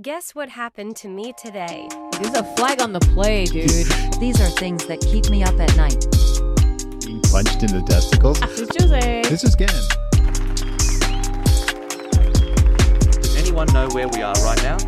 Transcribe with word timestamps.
Guess 0.00 0.34
what 0.34 0.48
happened 0.48 0.96
to 0.96 1.08
me 1.08 1.34
today? 1.36 1.86
There's 2.18 2.34
a 2.34 2.42
flag 2.56 2.80
on 2.80 2.94
the 2.94 3.00
play, 3.00 3.44
dude. 3.44 3.68
These 4.18 4.40
are 4.40 4.48
things 4.48 4.86
that 4.86 5.02
keep 5.02 5.28
me 5.28 5.42
up 5.42 5.60
at 5.60 5.76
night. 5.76 6.06
Being 7.04 7.20
punched 7.20 7.62
in 7.62 7.78
the 7.78 7.84
testicles. 7.86 8.40
Ah, 8.40 8.46
this 8.46 8.60
is 8.60 8.70
Jose. 8.80 9.22
this 9.28 9.44
is 9.44 9.54
Gan. 9.54 9.68
Does 13.20 13.36
anyone 13.36 13.66
know 13.74 13.86
where 13.90 14.08
we 14.08 14.22
are 14.22 14.32
right 14.36 14.62
now? 14.62 14.78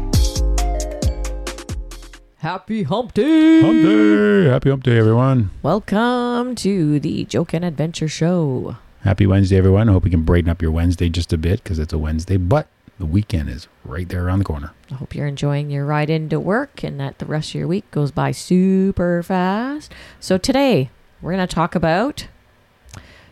Happy 2.37 2.85
Hump 2.85 3.13
Day. 3.13 3.61
Hump 3.61 3.83
day. 3.83 4.45
Happy 4.47 4.71
hump 4.71 4.85
day, 4.85 4.97
everyone. 4.97 5.51
Welcome 5.63 6.55
to 6.57 6.99
the 6.99 7.25
Joke 7.27 7.53
and 7.53 7.63
Adventure 7.63 8.09
Show. 8.09 8.77
Happy 9.03 9.27
Wednesday, 9.27 9.59
everyone. 9.59 9.91
I 9.91 9.93
hope 9.93 10.05
we 10.05 10.11
can 10.11 10.23
brighten 10.23 10.49
up 10.49 10.63
your 10.63 10.71
Wednesday 10.71 11.11
just 11.11 11.31
a 11.35 11.37
bit 11.37 11.63
because 11.63 11.79
it's 11.79 11.93
a 11.93 11.99
Wednesday, 11.99 12.39
but 12.39 12.69
the 12.99 13.07
weekend 13.07 13.49
is 13.49 13.69
right 13.85 14.09
there 14.09 14.27
around 14.27 14.39
the 14.39 14.45
corner. 14.45 14.73
I 14.91 14.95
hope 14.95 15.15
you're 15.15 15.27
enjoying 15.27 15.71
your 15.71 15.85
ride 15.85 16.11
into 16.11 16.39
work 16.39 16.83
and 16.83 16.99
that 17.01 17.19
the 17.19 17.27
rest 17.27 17.51
of 17.51 17.55
your 17.57 17.69
week 17.69 17.91
goes 17.91 18.11
by 18.11 18.31
super 18.31 19.23
fast. 19.23 19.93
So 20.21 20.39
today 20.39 20.91
we're 21.21 21.33
going 21.33 21.47
to 21.47 21.55
talk 21.55 21.75
about 21.75 22.29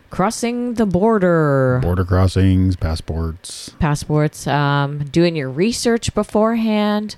crossing 0.09 0.75
the 0.75 0.85
border. 0.85 1.79
Border 1.81 2.05
crossings, 2.05 2.75
passports. 2.75 3.69
passports, 3.79 4.45
um, 4.47 5.05
doing 5.05 5.35
your 5.35 5.49
research 5.49 6.13
beforehand, 6.13 7.15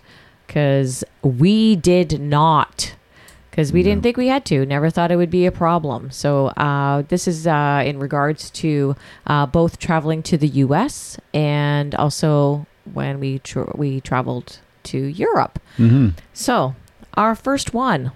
because 0.47 1.03
we 1.21 1.75
did 1.75 2.21
not. 2.21 2.95
Because 3.55 3.71
we 3.71 3.83
didn't 3.83 4.03
think 4.03 4.17
we 4.17 4.27
had 4.27 4.43
to, 4.47 4.65
never 4.65 4.89
thought 4.89 5.11
it 5.11 5.15
would 5.15 5.29
be 5.29 5.45
a 5.45 5.51
problem. 5.51 6.11
So, 6.11 6.47
uh, 6.47 7.03
this 7.03 7.25
is 7.25 7.47
uh, 7.47 7.83
in 7.85 7.99
regards 7.99 8.49
to 8.49 8.97
uh, 9.27 9.45
both 9.45 9.79
traveling 9.79 10.21
to 10.23 10.37
the 10.37 10.49
US 10.65 11.17
and 11.33 11.95
also 11.95 12.65
when 12.91 13.21
we, 13.21 13.39
tra- 13.39 13.71
we 13.73 14.01
traveled 14.01 14.59
to 14.83 14.97
Europe. 14.97 15.59
Mm-hmm. 15.77 16.09
So, 16.33 16.75
our 17.13 17.33
first 17.33 17.73
one 17.73 18.11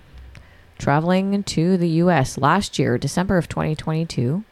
traveling 0.77 1.41
to 1.43 1.77
the 1.77 1.87
US 2.03 2.37
last 2.37 2.77
year, 2.77 2.97
December 2.97 3.37
of 3.37 3.47
2022. 3.47 4.43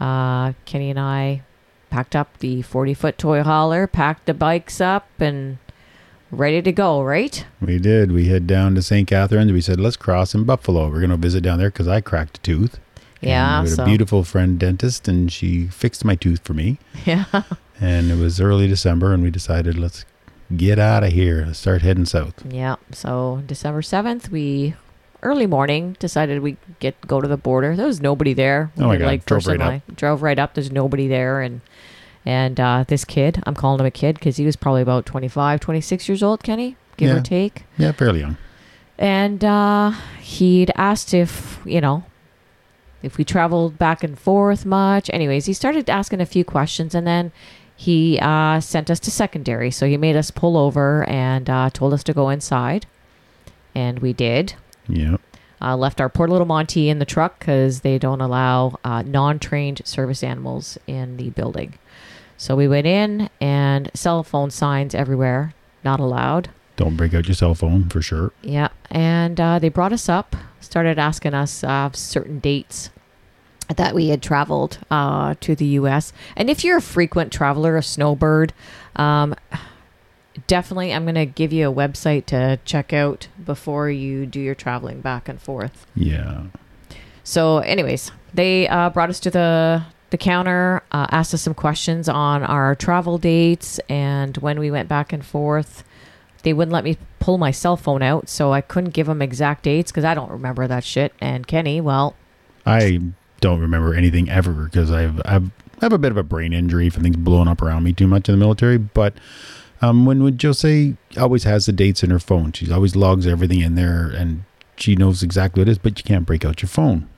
Uh, 0.00 0.54
Kenny 0.64 0.88
and 0.88 0.98
I 0.98 1.42
packed 1.90 2.16
up 2.16 2.38
the 2.38 2.62
40 2.62 2.94
foot 2.94 3.18
toy 3.18 3.42
hauler, 3.42 3.86
packed 3.86 4.24
the 4.24 4.32
bikes 4.32 4.80
up, 4.80 5.06
and 5.20 5.58
ready 6.30 6.62
to 6.62 6.72
go, 6.72 7.02
right? 7.02 7.44
We 7.60 7.78
did. 7.78 8.12
We 8.12 8.26
head 8.28 8.46
down 8.46 8.74
to 8.74 8.82
St. 8.82 9.06
Catharines. 9.08 9.52
We 9.52 9.60
said, 9.60 9.80
let's 9.80 9.96
cross 9.96 10.34
in 10.34 10.44
Buffalo. 10.44 10.88
We're 10.88 10.98
going 11.00 11.10
to 11.10 11.16
visit 11.16 11.42
down 11.42 11.58
there 11.58 11.70
because 11.70 11.88
I 11.88 12.00
cracked 12.00 12.38
a 12.38 12.40
tooth. 12.42 12.78
Yeah. 13.20 13.58
And 13.58 13.64
we 13.64 13.70
had 13.70 13.76
so, 13.76 13.82
a 13.82 13.86
beautiful 13.86 14.24
friend 14.24 14.58
dentist, 14.58 15.08
and 15.08 15.32
she 15.32 15.66
fixed 15.66 16.04
my 16.04 16.14
tooth 16.14 16.40
for 16.44 16.54
me. 16.54 16.78
Yeah. 17.06 17.24
And 17.80 18.10
it 18.10 18.16
was 18.16 18.40
early 18.40 18.66
December, 18.66 19.12
and 19.14 19.22
we 19.22 19.30
decided, 19.30 19.78
let's 19.78 20.04
get 20.56 20.78
out 20.80 21.04
of 21.04 21.12
here. 21.12 21.44
Let's 21.46 21.60
start 21.60 21.82
heading 21.82 22.06
south. 22.06 22.44
Yeah. 22.52 22.74
So, 22.90 23.42
December 23.46 23.82
7th, 23.82 24.30
we 24.30 24.74
early 25.22 25.46
morning 25.46 25.96
decided 25.98 26.40
we 26.42 26.56
get 26.80 27.00
go 27.06 27.20
to 27.20 27.26
the 27.28 27.36
border. 27.36 27.76
There 27.76 27.86
was 27.86 28.00
nobody 28.00 28.34
there. 28.34 28.70
Oh 28.78 28.86
my 28.88 28.96
God, 28.96 29.06
Like 29.06 29.26
drove 29.26 29.46
right 29.46 29.60
up. 29.60 29.82
drove 29.96 30.22
right 30.22 30.38
up. 30.38 30.54
There's 30.54 30.70
nobody 30.72 31.08
there, 31.08 31.40
and 31.40 31.60
and 32.28 32.60
uh, 32.60 32.84
this 32.86 33.06
kid, 33.06 33.42
I'm 33.46 33.54
calling 33.54 33.80
him 33.80 33.86
a 33.86 33.90
kid 33.90 34.16
because 34.16 34.36
he 34.36 34.44
was 34.44 34.54
probably 34.54 34.82
about 34.82 35.06
25, 35.06 35.60
26 35.60 36.08
years 36.10 36.22
old. 36.22 36.42
Kenny, 36.42 36.76
give 36.98 37.08
Yeah. 37.08 37.16
or 37.16 37.20
take. 37.22 37.64
Yeah, 37.78 37.92
fairly 37.92 38.20
young. 38.20 38.36
And 38.98 39.42
uh, 39.42 39.92
he'd 40.20 40.70
asked 40.76 41.14
if, 41.14 41.60
you 41.64 41.80
know, 41.80 42.04
if 43.02 43.16
we 43.16 43.24
traveled 43.24 43.78
back 43.78 44.04
and 44.04 44.18
forth 44.18 44.66
much. 44.66 45.08
Anyways, 45.12 45.46
he 45.46 45.54
started 45.54 45.88
asking 45.88 46.20
a 46.20 46.26
few 46.26 46.44
questions 46.44 46.94
and 46.94 47.06
then 47.06 47.32
he 47.74 48.18
uh, 48.20 48.60
sent 48.60 48.90
us 48.90 49.00
to 49.00 49.10
secondary. 49.10 49.70
So 49.70 49.86
he 49.86 49.96
made 49.96 50.16
us 50.16 50.30
pull 50.30 50.56
over 50.58 51.08
and 51.08 51.48
uh, 51.48 51.70
told 51.72 51.94
us 51.94 52.02
to 52.04 52.12
go 52.12 52.28
inside. 52.28 52.84
And 53.74 54.00
we 54.00 54.12
did. 54.12 54.54
Yeah. 54.86 55.16
Uh, 55.62 55.76
left 55.76 56.00
our 56.00 56.08
poor 56.08 56.28
little 56.28 56.46
Monty 56.46 56.88
in 56.90 56.98
the 56.98 57.04
truck 57.04 57.38
because 57.38 57.80
they 57.80 57.98
don't 57.98 58.20
allow 58.20 58.78
uh, 58.84 59.02
non 59.02 59.38
trained 59.38 59.80
service 59.84 60.22
animals 60.22 60.76
in 60.86 61.16
the 61.16 61.30
building. 61.30 61.74
So 62.38 62.54
we 62.54 62.68
went 62.68 62.86
in 62.86 63.28
and 63.40 63.90
cell 63.94 64.22
phone 64.22 64.50
signs 64.50 64.94
everywhere, 64.94 65.54
not 65.84 65.98
allowed. 65.98 66.48
Don't 66.76 66.96
break 66.96 67.12
out 67.12 67.26
your 67.26 67.34
cell 67.34 67.56
phone 67.56 67.88
for 67.88 68.00
sure. 68.00 68.32
Yeah, 68.42 68.68
and 68.90 69.40
uh, 69.40 69.58
they 69.58 69.68
brought 69.68 69.92
us 69.92 70.08
up, 70.08 70.36
started 70.60 70.98
asking 71.00 71.34
us 71.34 71.64
uh, 71.64 71.90
certain 71.92 72.38
dates 72.38 72.90
that 73.76 73.92
we 73.92 74.08
had 74.08 74.22
traveled 74.22 74.78
uh, 74.88 75.34
to 75.40 75.56
the 75.56 75.64
U.S. 75.66 76.12
And 76.36 76.48
if 76.48 76.62
you're 76.62 76.78
a 76.78 76.82
frequent 76.82 77.32
traveler, 77.32 77.76
a 77.76 77.82
snowbird, 77.82 78.52
um, 78.94 79.34
definitely 80.46 80.92
I'm 80.92 81.04
going 81.04 81.16
to 81.16 81.26
give 81.26 81.52
you 81.52 81.68
a 81.68 81.74
website 81.74 82.26
to 82.26 82.60
check 82.64 82.92
out 82.92 83.26
before 83.44 83.90
you 83.90 84.26
do 84.26 84.40
your 84.40 84.54
traveling 84.54 85.00
back 85.00 85.28
and 85.28 85.42
forth. 85.42 85.86
Yeah. 85.96 86.44
So, 87.24 87.58
anyways, 87.58 88.12
they 88.32 88.68
uh, 88.68 88.90
brought 88.90 89.10
us 89.10 89.20
to 89.20 89.30
the 89.30 89.84
the 90.10 90.18
counter, 90.18 90.82
uh, 90.92 91.06
asked 91.10 91.34
us 91.34 91.42
some 91.42 91.54
questions 91.54 92.08
on 92.08 92.42
our 92.42 92.74
travel 92.74 93.18
dates, 93.18 93.78
and 93.88 94.36
when 94.38 94.58
we 94.58 94.70
went 94.70 94.88
back 94.88 95.12
and 95.12 95.24
forth, 95.24 95.84
they 96.42 96.52
wouldn't 96.52 96.72
let 96.72 96.84
me 96.84 96.96
pull 97.20 97.36
my 97.36 97.50
cell 97.50 97.76
phone 97.76 98.02
out, 98.02 98.28
so 98.28 98.52
I 98.52 98.60
couldn't 98.60 98.90
give 98.90 99.06
them 99.06 99.20
exact 99.20 99.64
dates 99.64 99.90
because 99.90 100.04
I 100.04 100.14
don't 100.14 100.30
remember 100.30 100.66
that 100.66 100.84
shit. 100.84 101.12
And 101.20 101.46
Kenny, 101.46 101.80
well, 101.80 102.14
I 102.64 103.00
don't 103.40 103.60
remember 103.60 103.94
anything 103.94 104.30
ever 104.30 104.52
because 104.52 104.90
I've, 104.90 105.20
I've 105.24 105.50
I 105.80 105.84
have 105.84 105.92
a 105.92 105.98
bit 105.98 106.10
of 106.10 106.16
a 106.16 106.22
brain 106.22 106.52
injury 106.52 106.90
from 106.90 107.04
things 107.04 107.16
blowing 107.16 107.46
up 107.48 107.62
around 107.62 107.84
me 107.84 107.92
too 107.92 108.08
much 108.08 108.28
in 108.28 108.34
the 108.34 108.38
military. 108.38 108.78
But 108.78 109.14
um, 109.80 110.06
when 110.06 110.22
when 110.22 110.38
Jose 110.40 110.96
always 111.16 111.44
has 111.44 111.66
the 111.66 111.72
dates 111.72 112.02
in 112.02 112.10
her 112.10 112.18
phone, 112.18 112.52
she 112.52 112.70
always 112.72 112.96
logs 112.96 113.26
everything 113.26 113.60
in 113.60 113.74
there, 113.74 114.08
and 114.08 114.44
she 114.76 114.96
knows 114.96 115.22
exactly 115.22 115.60
what 115.60 115.68
it 115.68 115.72
is. 115.72 115.78
But 115.78 115.98
you 115.98 116.04
can't 116.04 116.26
break 116.26 116.44
out 116.44 116.62
your 116.62 116.68
phone, 116.68 117.08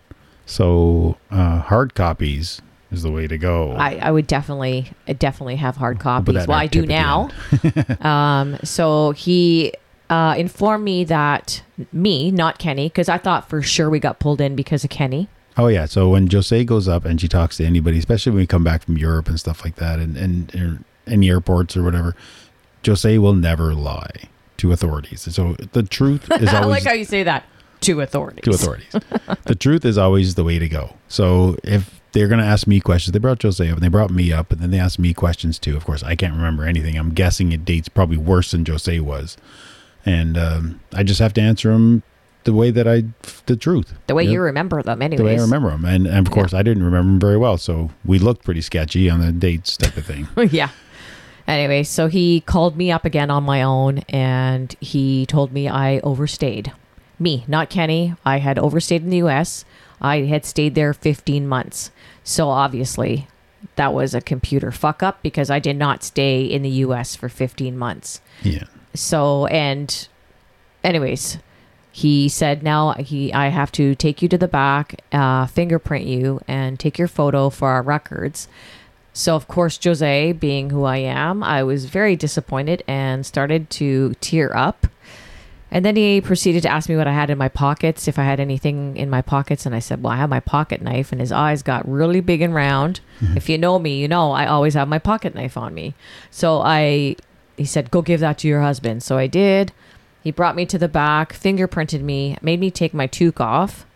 so 0.45 1.17
uh, 1.31 1.61
hard 1.61 1.95
copies 1.95 2.61
is 2.91 3.03
the 3.03 3.11
way 3.11 3.27
to 3.27 3.39
go. 3.39 3.73
I, 3.73 3.97
I 3.97 4.11
would 4.11 4.27
definitely 4.27 4.91
definitely 5.19 5.57
have 5.57 5.77
hard 5.77 5.99
copies. 6.01 6.37
in 6.37 6.47
Well, 6.47 6.59
I 6.59 6.67
do 6.67 6.83
tip 6.83 6.91
at 6.91 7.31
the 7.69 7.97
now. 8.01 8.09
um, 8.41 8.59
so 8.65 9.13
he 9.13 9.73
uh, 10.09 10.35
informed 10.37 10.85
me 10.85 11.05
that 11.05 11.63
me, 11.93 12.31
not 12.31 12.59
Kenny, 12.59 12.89
because 12.89 13.09
I 13.09 13.19
thought 13.19 13.49
for 13.49 13.63
sure 13.63 13.89
we 13.89 14.01
got 14.01 14.19
pulled 14.19 14.41
in 14.41 14.57
because 14.57 14.85
of 14.85 14.91
Kenny. 14.91 15.29
Oh 15.57 15.69
yeah. 15.69 15.85
So 15.87 16.11
when 16.11 16.29
Jose 16.29 16.65
goes 16.65 16.89
up 16.89 17.05
and 17.05 17.21
she 17.21 17.29
talks 17.29 17.57
to 17.59 17.65
anybody, 17.65 17.99
especially 17.99 18.33
when 18.33 18.41
we 18.41 18.47
come 18.47 18.65
back 18.65 18.83
from 18.83 18.97
Europe 18.97 19.29
and 19.29 19.39
stuff 19.39 19.65
like 19.65 19.77
that, 19.77 19.99
and 19.99 20.17
and, 20.17 20.85
any 21.07 21.29
airports 21.29 21.77
or 21.77 21.83
whatever, 21.83 22.15
Jose 22.87 23.19
will 23.19 23.35
never 23.35 23.75
lie 23.75 24.29
to 24.59 24.71
authorities. 24.71 25.23
So 25.35 25.57
the 25.73 25.83
truth 25.83 26.31
is 26.31 26.49
always. 26.49 26.55
I 26.55 26.65
like 26.67 26.85
how 26.85 26.93
you 26.93 27.05
say 27.05 27.25
that 27.25 27.45
to 27.81 28.01
authorities. 28.01 28.45
to 28.45 28.51
authorities. 28.51 28.95
the 29.45 29.55
truth 29.55 29.85
is 29.85 29.99
always 29.99 30.35
the 30.35 30.45
way 30.45 30.59
to 30.59 30.69
go. 30.69 30.95
So 31.09 31.57
if 31.65 32.00
they're 32.13 32.29
going 32.29 32.41
to 32.41 32.47
ask 32.47 32.67
me 32.67 32.81
questions, 32.81 33.13
they 33.13 33.19
brought 33.19 33.43
Jose 33.43 33.67
up 33.69 33.75
and 33.75 33.83
they 33.83 33.89
brought 33.89 34.11
me 34.11 34.33
up, 34.33 34.51
and 34.53 34.61
then 34.61 34.71
they 34.71 34.79
asked 34.79 34.99
me 34.99 35.15
questions 35.15 35.59
too. 35.59 35.77
Of 35.77 35.85
course, 35.85 36.03
I 36.03 36.15
can't 36.17 36.35
remember 36.35 36.65
anything. 36.65 36.97
I'm 36.97 37.11
guessing 37.15 37.53
it 37.53 37.65
dates 37.65 37.89
probably 37.89 38.17
worse 38.17 38.51
than 38.51 38.65
Jose 38.67 38.99
was, 39.01 39.37
and 40.05 40.37
um, 40.37 40.81
I 40.93 41.03
just 41.03 41.21
have 41.21 41.33
to 41.35 41.41
answer 41.41 41.73
them 41.73 42.03
the 42.45 42.55
way 42.55 42.71
that 42.71 42.89
I 42.89 43.05
the 43.47 43.55
truth. 43.57 43.93
The 44.07 44.15
way 44.15 44.25
Yep. 44.25 44.33
you 44.33 44.41
remember 44.41 44.83
them, 44.83 45.03
anyways. 45.03 45.19
the 45.19 45.25
way 45.25 45.39
I 45.39 45.43
remember 45.43 45.71
them. 45.71 45.85
And, 45.85 46.07
and 46.07 46.27
of 46.27 46.33
course, 46.33 46.55
I 46.55 46.63
didn't 46.63 46.83
remember 46.83 47.11
them 47.11 47.21
very 47.21 47.37
well. 47.37 47.59
So 47.59 47.91
we 48.05 48.19
looked 48.19 48.45
pretty 48.45 48.63
sketchy 48.63 49.11
on 49.11 49.21
the 49.21 49.31
dates 49.31 49.77
type 49.77 49.97
of 49.99 50.07
thing. 50.07 50.27
yeah. 50.51 50.71
Anyway, 51.47 51.83
so 51.83 52.07
he 52.07 52.41
called 52.41 52.77
me 52.79 52.91
up 52.91 53.05
again 53.05 53.31
on 53.31 53.43
my 53.43 53.63
own 53.63 53.99
and 54.09 54.75
he 54.81 55.27
told 55.27 55.53
me 55.53 55.69
I 55.69 55.99
overstayed. 56.01 56.73
Me, 57.19 57.45
not 57.47 57.69
Kenny. 57.69 58.15
I 58.25 58.39
had 58.39 58.59
overstayed 58.59 59.03
in 59.03 59.11
the 59.11 59.19
US. 59.19 59.67
I 60.01 60.21
had 60.23 60.47
stayed 60.47 60.75
there 60.75 60.95
15 60.95 61.47
months. 61.47 61.91
So 62.25 62.49
obviously, 62.49 63.29
that 63.77 63.93
was 63.93 64.15
a 64.15 64.21
computer 64.21 64.71
fuck 64.73 65.03
up 65.03 65.23
because 65.23 65.51
I 65.51 65.59
did 65.59 65.77
not 65.77 66.03
stay 66.03 66.45
in 66.45 66.63
the 66.63 66.71
US 66.71 67.17
for 67.17 67.29
15 67.29 67.77
months. 67.77 68.21
yeah. 68.43 68.65
So, 68.93 69.47
and 69.47 70.09
anyways, 70.83 71.39
he 71.93 72.29
said 72.29 72.63
now 72.63 72.93
he 72.95 73.33
I 73.33 73.49
have 73.49 73.73
to 73.73 73.95
take 73.95 74.23
you 74.23 74.29
to 74.29 74.39
the 74.39 74.49
back, 74.49 75.03
uh, 75.13 75.47
fingerprint 75.47 76.07
you, 76.07 76.41
and 76.49 76.79
take 76.79 76.99
your 76.99 77.09
photo 77.09 77.51
for 77.51 77.69
our 77.71 77.83
records. 77.83 78.49
So 79.13 79.35
of 79.35 79.49
course, 79.49 79.79
Jose, 79.83 80.33
being 80.33 80.71
who 80.71 80.85
I 80.85 80.99
am, 80.99 81.43
I 81.43 81.63
was 81.63 81.87
very 81.87 82.17
disappointed 82.17 82.83
and 82.87 83.27
started 83.27 83.71
to 83.71 84.15
tear 84.21 84.57
up. 84.57 84.87
And 85.73 85.85
then 85.85 85.95
he 85.97 86.21
proceeded 86.21 86.63
to 86.63 86.69
ask 86.69 86.89
me 86.89 86.97
what 86.97 87.07
I 87.07 87.13
had 87.13 87.31
in 87.31 87.39
my 87.39 87.49
pockets, 87.49 88.09
if 88.09 88.19
I 88.19 88.25
had 88.25 88.41
anything 88.41 88.97
in 88.97 89.09
my 89.09 89.23
pockets, 89.23 89.67
and 89.67 89.75
I 89.75 89.79
said, 89.79 90.03
"Well, 90.03 90.13
I 90.13 90.17
have 90.17 90.29
my 90.31 90.41
pocket 90.41 90.83
knife." 90.83 91.13
And 91.13 91.21
his 91.21 91.31
eyes 91.33 91.63
got 91.63 91.89
really 91.89 92.21
big 92.21 92.41
and 92.43 92.55
round. 92.55 93.01
If 93.37 93.49
you 93.49 93.57
know 93.59 93.79
me, 93.79 94.01
you 94.01 94.09
know 94.09 94.33
I 94.33 94.47
always 94.47 94.75
have 94.75 94.89
my 94.89 94.99
pocket 94.99 95.35
knife 95.35 95.57
on 95.57 95.73
me. 95.75 95.95
So 96.31 96.61
I, 96.61 97.15
he 97.57 97.65
said, 97.65 97.91
"Go 97.93 98.03
give 98.03 98.21
that 98.21 98.39
to 98.39 98.49
your 98.49 98.63
husband." 98.63 99.03
So 99.03 99.17
I 99.17 99.27
did. 99.29 99.73
He 100.25 100.31
brought 100.33 100.57
me 100.57 100.67
to 100.67 100.77
the 100.79 100.89
back, 100.89 101.33
fingerprinted 101.33 102.03
me, 102.03 102.37
made 102.43 102.61
me 102.61 102.71
take 102.71 102.93
my 102.93 103.07
toque 103.07 103.41
off. 103.41 103.87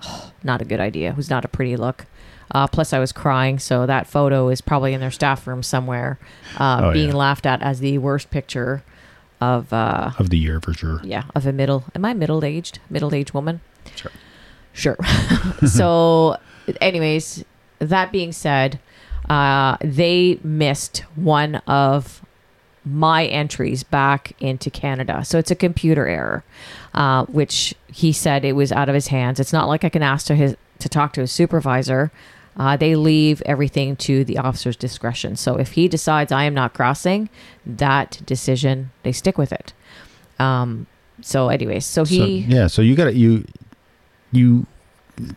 not 0.44 0.62
a 0.62 0.64
good 0.64 0.80
idea. 0.80 1.10
It 1.10 1.16
was 1.16 1.30
not 1.30 1.44
a 1.44 1.48
pretty 1.48 1.76
look. 1.76 2.06
Uh, 2.54 2.66
plus, 2.68 2.92
I 2.92 2.98
was 3.00 3.10
crying, 3.10 3.58
so 3.58 3.86
that 3.86 4.06
photo 4.06 4.48
is 4.50 4.60
probably 4.60 4.92
in 4.94 5.00
their 5.00 5.10
staff 5.10 5.46
room 5.46 5.62
somewhere, 5.62 6.18
uh, 6.58 6.80
Oh, 6.84 6.92
being 6.92 7.08
yeah. 7.08 7.14
laughed 7.16 7.46
at 7.46 7.60
as 7.62 7.80
the 7.80 7.98
worst 7.98 8.30
picture 8.30 8.84
of 9.44 9.72
uh, 9.72 10.10
of 10.18 10.30
the 10.30 10.38
year 10.38 10.60
for 10.60 10.72
sure. 10.72 11.00
yeah 11.04 11.24
of 11.34 11.46
a 11.46 11.52
middle. 11.52 11.84
Am 11.94 12.04
I 12.04 12.14
middle 12.14 12.44
aged? 12.44 12.78
Middle 12.90 13.14
aged 13.14 13.34
woman. 13.34 13.60
Sure. 13.96 14.12
Sure. 14.72 14.98
so, 15.66 16.36
anyways, 16.80 17.44
that 17.78 18.10
being 18.10 18.32
said, 18.32 18.80
uh, 19.28 19.76
they 19.80 20.38
missed 20.42 20.98
one 21.14 21.56
of 21.66 22.20
my 22.84 23.24
entries 23.26 23.82
back 23.82 24.32
into 24.40 24.70
Canada. 24.70 25.24
So 25.24 25.38
it's 25.38 25.50
a 25.50 25.54
computer 25.54 26.06
error, 26.06 26.44
uh, 26.92 27.24
which 27.26 27.74
he 27.86 28.12
said 28.12 28.44
it 28.44 28.52
was 28.52 28.72
out 28.72 28.88
of 28.88 28.94
his 28.94 29.06
hands. 29.06 29.40
It's 29.40 29.52
not 29.52 29.68
like 29.68 29.84
I 29.84 29.88
can 29.88 30.02
ask 30.02 30.26
to 30.26 30.34
his 30.34 30.56
to 30.80 30.88
talk 30.88 31.12
to 31.14 31.22
his 31.22 31.32
supervisor. 31.32 32.10
Uh, 32.56 32.76
they 32.76 32.94
leave 32.94 33.42
everything 33.46 33.96
to 33.96 34.24
the 34.24 34.38
officer's 34.38 34.76
discretion. 34.76 35.36
So 35.36 35.56
if 35.58 35.72
he 35.72 35.88
decides 35.88 36.30
I 36.30 36.44
am 36.44 36.54
not 36.54 36.72
crossing, 36.74 37.28
that 37.66 38.20
decision 38.26 38.90
they 39.02 39.12
stick 39.12 39.38
with 39.38 39.52
it. 39.52 39.72
Um, 40.38 40.86
so, 41.20 41.48
anyways, 41.48 41.84
so 41.84 42.04
So, 42.04 42.10
he 42.10 42.38
yeah, 42.40 42.66
so 42.66 42.82
you 42.82 42.94
got 42.94 43.04
to 43.04 43.14
you 43.14 43.44
you 44.32 44.66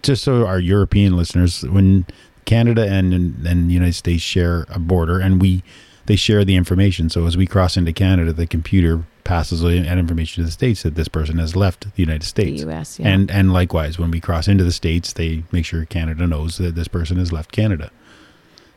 just 0.02 0.24
so 0.24 0.46
our 0.46 0.60
European 0.60 1.16
listeners 1.16 1.64
when 1.64 2.06
Canada 2.46 2.88
and 2.88 3.14
and 3.14 3.70
the 3.70 3.74
United 3.74 3.94
States 3.94 4.24
share 4.24 4.66
a 4.70 4.80
border 4.80 5.20
and 5.20 5.42
we 5.42 5.64
they 6.08 6.16
share 6.16 6.44
the 6.46 6.56
information. 6.56 7.10
So 7.10 7.26
as 7.26 7.38
we 7.38 7.46
cross 7.46 7.78
into 7.78 7.94
Canada, 7.94 8.34
the 8.34 8.48
computer 8.48 9.04
passes 9.28 9.62
and 9.62 10.00
information 10.00 10.42
to 10.42 10.46
the 10.46 10.52
states 10.52 10.84
that 10.84 10.96
this 10.96 11.10
person 11.10 11.38
has 11.38 11.56
left 11.56 11.82
the 11.96 12.02
United 12.02 12.22
the 12.22 12.28
States. 12.28 12.62
U.S. 12.62 13.00
Yeah. 13.00 13.10
And 13.10 13.30
and 13.30 13.54
likewise, 13.54 14.00
when 14.00 14.10
we 14.10 14.20
cross 14.20 14.48
into 14.48 14.64
the 14.64 14.72
states, 14.72 15.14
they 15.14 15.44
make 15.52 15.66
sure 15.66 15.86
Canada 15.86 16.26
knows 16.26 16.58
that 16.58 16.76
this 16.76 16.88
person 16.88 17.18
has 17.18 17.32
left 17.32 17.52
Canada. 17.52 17.92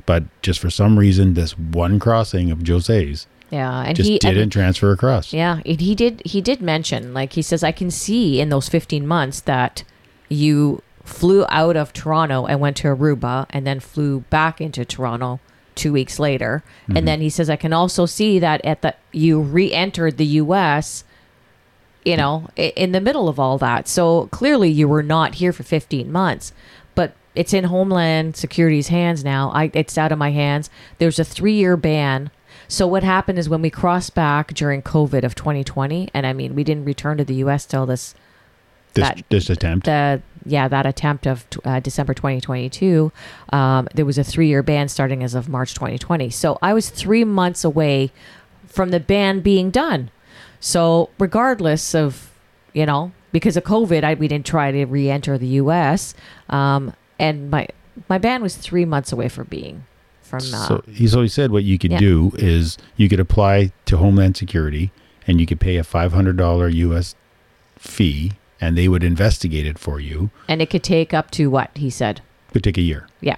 But 0.06 0.25
just 0.43 0.58
for 0.58 0.70
some 0.70 0.99
reason, 0.99 1.35
this 1.35 1.56
one 1.56 2.00
crossing 2.00 2.50
of 2.50 2.67
Jose's 2.67 3.26
yeah, 3.50 3.82
and 3.82 3.97
just 3.97 4.08
he 4.08 4.19
didn't 4.19 4.50
transfer 4.50 4.93
across. 4.93 5.32
Yeah, 5.32 5.61
it, 5.64 5.81
he 5.81 5.94
did. 5.94 6.23
He 6.25 6.41
did 6.41 6.61
mention, 6.61 7.12
like 7.12 7.32
he 7.32 7.43
says, 7.43 7.64
I 7.64 7.73
can 7.73 7.91
see 7.91 8.41
in 8.41 8.49
those 8.49 8.69
15 8.69 9.06
months 9.06 9.41
that 9.43 9.85
you 10.29 10.82
flew 11.05 11.44
out 11.49 11.76
of 11.76 11.93
Toronto 11.93 12.46
and 12.46 12.61
went 12.61 12.76
to 12.79 12.88
Aruba, 12.88 13.46
and 13.50 13.67
then 13.67 13.81
flew 13.81 14.20
back 14.31 14.61
into 14.61 14.85
Toronto 14.85 15.41
two 15.81 15.93
weeks 15.93 16.19
later. 16.19 16.62
And 16.87 16.99
mm-hmm. 16.99 17.06
then 17.06 17.21
he 17.21 17.31
says, 17.31 17.50
I 17.50 17.56
can 17.56 17.73
also 17.73 18.06
see 18.06 18.38
that 18.38 18.65
at 18.65 18.82
the 18.82 18.94
you 19.12 19.41
re-entered 19.41 20.17
the 20.17 20.27
U.S. 20.27 21.05
You 22.05 22.17
know, 22.17 22.49
in 22.56 22.93
the 22.93 23.00
middle 23.00 23.29
of 23.29 23.38
all 23.38 23.59
that. 23.59 23.88
So 23.88 24.27
clearly, 24.29 24.71
you 24.71 24.88
were 24.88 25.03
not 25.03 25.37
here 25.37 25.53
for 25.53 25.62
15 25.62 26.11
months, 26.11 26.53
but. 26.94 27.15
It's 27.32 27.55
in 27.55 27.62
Homeland 27.62 28.35
Security's 28.35 28.88
hands 28.88 29.23
now. 29.23 29.53
I, 29.55 29.71
it's 29.73 29.97
out 29.97 30.11
of 30.11 30.19
my 30.19 30.32
hands. 30.32 30.69
There's 30.99 31.21
a 31.21 31.25
three-year 31.25 31.77
ban 31.77 32.32
so 32.71 32.87
what 32.87 33.03
happened 33.03 33.41
is 33.41 33.49
when 33.49 33.62
we 33.62 33.69
crossed 33.71 34.15
back 34.15 34.55
during 34.55 34.81
COVID 34.81 35.25
of 35.25 35.35
2020, 35.35 36.09
and 36.15 36.25
I 36.25 36.32
mean 36.32 36.55
we 36.55 36.62
didn't 36.62 36.85
return 36.85 37.19
to 37.19 37.25
the 37.25 37.35
U.S. 37.35 37.67
till 37.67 37.85
this 37.85 38.15
This 38.94 39.08
that- 39.08 39.22
this 39.28 39.50
attempt. 39.50 39.87
the 39.87 40.20
yeah 40.46 40.69
that 40.69 40.87
attempt 40.87 41.26
of 41.26 41.46
uh, 41.64 41.81
December 41.81 42.14
2022. 42.14 43.12
Um, 43.52 43.88
there 43.94 44.04
was 44.06 44.19
a 44.19 44.25
three 44.25 44.48
year 44.48 44.62
ban 44.62 44.88
starting 44.88 45.22
as 45.22 45.34
of 45.34 45.48
March 45.48 45.75
2020. 45.75 46.31
So 46.31 46.58
I 46.62 46.72
was 46.72 46.88
three 46.90 47.25
months 47.25 47.62
away 47.64 48.10
from 48.66 48.90
the 48.90 49.00
ban 49.00 49.40
being 49.40 49.70
done. 49.70 50.10
So 50.60 51.10
regardless 51.19 51.94
of 51.94 52.31
you 52.72 52.87
know 52.87 53.12
because 53.32 53.56
of 53.56 53.64
COVID, 53.64 54.02
I 54.02 54.14
we 54.14 54.28
didn't 54.28 54.46
try 54.46 54.72
to 54.72 54.84
re-enter 54.87 55.38
the 55.38 55.46
U.S. 55.62 56.14
Um, 56.48 56.94
and 57.19 57.50
my 57.50 57.69
my 58.08 58.19
ban 58.19 58.43
was 58.43 58.56
three 58.56 58.84
months 58.84 59.12
away 59.12 59.28
from 59.28 59.46
being 59.48 59.84
from 60.22 60.38
uh, 60.38 60.66
So 60.69 60.82
he 60.90 61.06
so 61.06 61.22
he 61.22 61.28
said 61.28 61.50
what 61.52 61.64
you 61.64 61.78
could 61.78 61.93
Yeah. 61.93 61.98
do 61.98 62.32
is 62.36 62.78
you 62.96 63.08
could 63.08 63.20
apply 63.20 63.72
to 63.86 63.98
Homeland 63.98 64.36
Security 64.36 64.90
and 65.26 65.38
you 65.40 65.46
could 65.46 65.60
pay 65.60 65.76
a 65.76 65.84
five 65.84 66.12
hundred 66.12 66.36
dollar 66.38 66.69
US 66.69 67.14
fee 67.76 68.32
and 68.60 68.76
they 68.76 68.88
would 68.88 69.02
investigate 69.02 69.66
it 69.66 69.78
for 69.78 70.00
you. 70.00 70.30
and 70.48 70.60
it 70.60 70.70
could 70.70 70.82
take 70.84 71.14
up 71.14 71.30
to 71.32 71.48
what 71.50 71.70
he 71.76 71.90
said. 71.90 72.20
Could 72.52 72.64
take 72.64 72.78
a 72.78 72.82
year. 72.82 73.08
Yeah. 73.20 73.36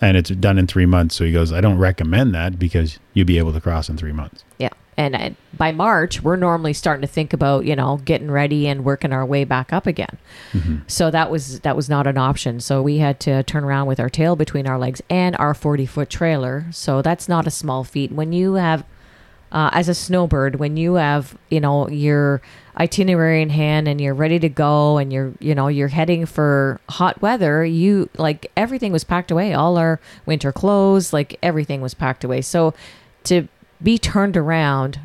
And 0.00 0.16
it's 0.16 0.30
done 0.30 0.58
in 0.58 0.66
three 0.66 0.86
months. 0.86 1.16
So 1.16 1.24
he 1.24 1.32
goes, 1.32 1.52
I 1.52 1.60
don't 1.60 1.78
recommend 1.78 2.34
that 2.34 2.58
because 2.58 2.98
you'll 3.14 3.26
be 3.26 3.38
able 3.38 3.52
to 3.52 3.60
cross 3.60 3.88
in 3.88 3.96
three 3.96 4.12
months. 4.12 4.44
Yeah. 4.58 4.70
And 4.96 5.14
uh, 5.14 5.30
by 5.56 5.70
March, 5.70 6.22
we're 6.22 6.36
normally 6.36 6.72
starting 6.72 7.02
to 7.02 7.06
think 7.06 7.32
about, 7.32 7.64
you 7.64 7.76
know, 7.76 8.00
getting 8.04 8.30
ready 8.30 8.66
and 8.66 8.84
working 8.84 9.12
our 9.12 9.24
way 9.24 9.44
back 9.44 9.72
up 9.72 9.86
again. 9.86 10.18
So 10.88 11.10
that 11.12 11.30
was 11.30 11.60
that 11.60 11.76
was 11.76 11.88
not 11.88 12.06
an 12.08 12.18
option. 12.18 12.58
So 12.58 12.82
we 12.82 12.98
had 12.98 13.20
to 13.20 13.44
turn 13.44 13.62
around 13.62 13.86
with 13.86 14.00
our 14.00 14.08
tail 14.08 14.34
between 14.34 14.66
our 14.66 14.78
legs 14.78 15.00
and 15.08 15.36
our 15.36 15.54
40 15.54 15.86
foot 15.86 16.10
trailer. 16.10 16.66
So 16.72 17.00
that's 17.00 17.28
not 17.28 17.46
a 17.46 17.50
small 17.50 17.84
feat. 17.84 18.10
When 18.10 18.32
you 18.32 18.54
have, 18.54 18.84
uh, 19.52 19.70
as 19.72 19.88
a 19.88 19.94
snowbird, 19.94 20.56
when 20.56 20.76
you 20.76 20.94
have, 20.94 21.38
you 21.48 21.60
know, 21.60 21.88
your 21.88 22.42
itinerary 22.78 23.42
in 23.42 23.50
hand 23.50 23.88
and 23.88 24.00
you're 24.00 24.14
ready 24.14 24.38
to 24.38 24.48
go 24.48 24.98
and 24.98 25.12
you're, 25.12 25.32
you 25.40 25.54
know, 25.54 25.68
you're 25.68 25.88
heading 25.88 26.26
for 26.26 26.80
hot 26.88 27.20
weather, 27.20 27.64
you 27.64 28.08
like 28.18 28.50
everything 28.56 28.92
was 28.92 29.04
packed 29.04 29.30
away. 29.30 29.52
All 29.52 29.76
our 29.76 30.00
winter 30.26 30.52
clothes, 30.52 31.12
like 31.12 31.38
everything 31.42 31.80
was 31.80 31.94
packed 31.94 32.22
away. 32.22 32.40
So 32.40 32.74
to 33.24 33.48
be 33.82 33.98
turned 33.98 34.36
around 34.36 35.00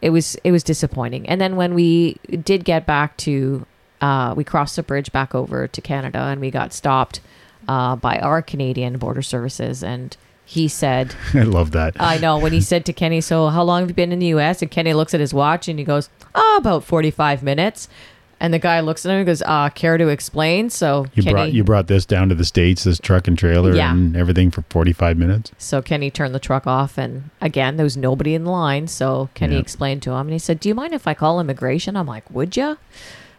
it 0.00 0.10
was 0.10 0.34
it 0.44 0.52
was 0.52 0.62
disappointing 0.62 1.28
and 1.28 1.40
then 1.40 1.56
when 1.56 1.74
we 1.74 2.14
did 2.42 2.64
get 2.64 2.86
back 2.86 3.16
to 3.18 3.66
uh, 4.00 4.32
we 4.34 4.44
crossed 4.44 4.76
the 4.76 4.82
bridge 4.82 5.12
back 5.12 5.34
over 5.34 5.68
to 5.68 5.80
canada 5.80 6.18
and 6.18 6.40
we 6.40 6.50
got 6.50 6.72
stopped 6.72 7.20
uh, 7.68 7.94
by 7.96 8.18
our 8.20 8.40
canadian 8.40 8.98
border 8.98 9.22
services 9.22 9.82
and 9.82 10.16
he 10.50 10.66
said 10.68 11.14
I 11.34 11.42
love 11.44 11.70
that. 11.72 11.94
i 12.00 12.18
know 12.18 12.38
when 12.38 12.52
he 12.52 12.60
said 12.60 12.84
to 12.86 12.92
kenny 12.92 13.20
so 13.20 13.48
how 13.48 13.62
long 13.62 13.82
have 13.82 13.90
you 13.90 13.94
been 13.94 14.10
in 14.12 14.18
the 14.18 14.28
us 14.28 14.62
and 14.62 14.70
kenny 14.70 14.92
looks 14.94 15.14
at 15.14 15.20
his 15.20 15.32
watch 15.32 15.68
and 15.68 15.78
he 15.78 15.84
goes 15.84 16.10
oh 16.34 16.56
about 16.58 16.82
45 16.84 17.42
minutes 17.42 17.88
and 18.42 18.52
the 18.54 18.58
guy 18.58 18.80
looks 18.80 19.04
at 19.06 19.10
him 19.12 19.18
and 19.18 19.26
goes 19.26 19.42
uh 19.42 19.68
care 19.68 19.96
to 19.98 20.08
explain 20.08 20.68
so 20.70 21.06
you 21.14 21.22
kenny 21.22 21.32
brought 21.34 21.52
you 21.52 21.62
brought 21.64 21.86
this 21.88 22.04
down 22.06 22.28
to 22.30 22.34
the 22.34 22.44
States, 22.44 22.82
this 22.84 22.98
truck 22.98 23.28
and 23.28 23.38
trailer 23.38 23.74
Yeah. 23.74 23.92
and 23.92 24.16
everything 24.16 24.50
for 24.50 24.62
forty 24.70 24.92
five 24.94 25.16
minutes. 25.18 25.52
So 25.58 25.82
Kenny 25.82 26.10
turned 26.10 26.34
the 26.34 26.38
truck 26.40 26.66
off, 26.66 26.96
and 26.98 27.28
again, 27.42 27.76
there 27.76 27.84
was 27.84 27.96
nobody 27.98 28.34
in 28.34 28.46
line. 28.46 28.88
So 28.88 29.28
Kenny 29.34 29.56
explained 29.58 30.00
to 30.04 30.12
him, 30.12 30.20
and 30.28 30.32
he 30.32 30.38
said, 30.38 30.58
"Do 30.58 30.68
you 30.70 30.74
mind 30.74 30.94
if 30.94 31.06
I 31.06 31.12
call 31.12 31.38
immigration?" 31.38 31.96
I'm 31.98 32.06
like, 32.06 32.28
"Would 32.30 32.56
you?" 32.56 32.78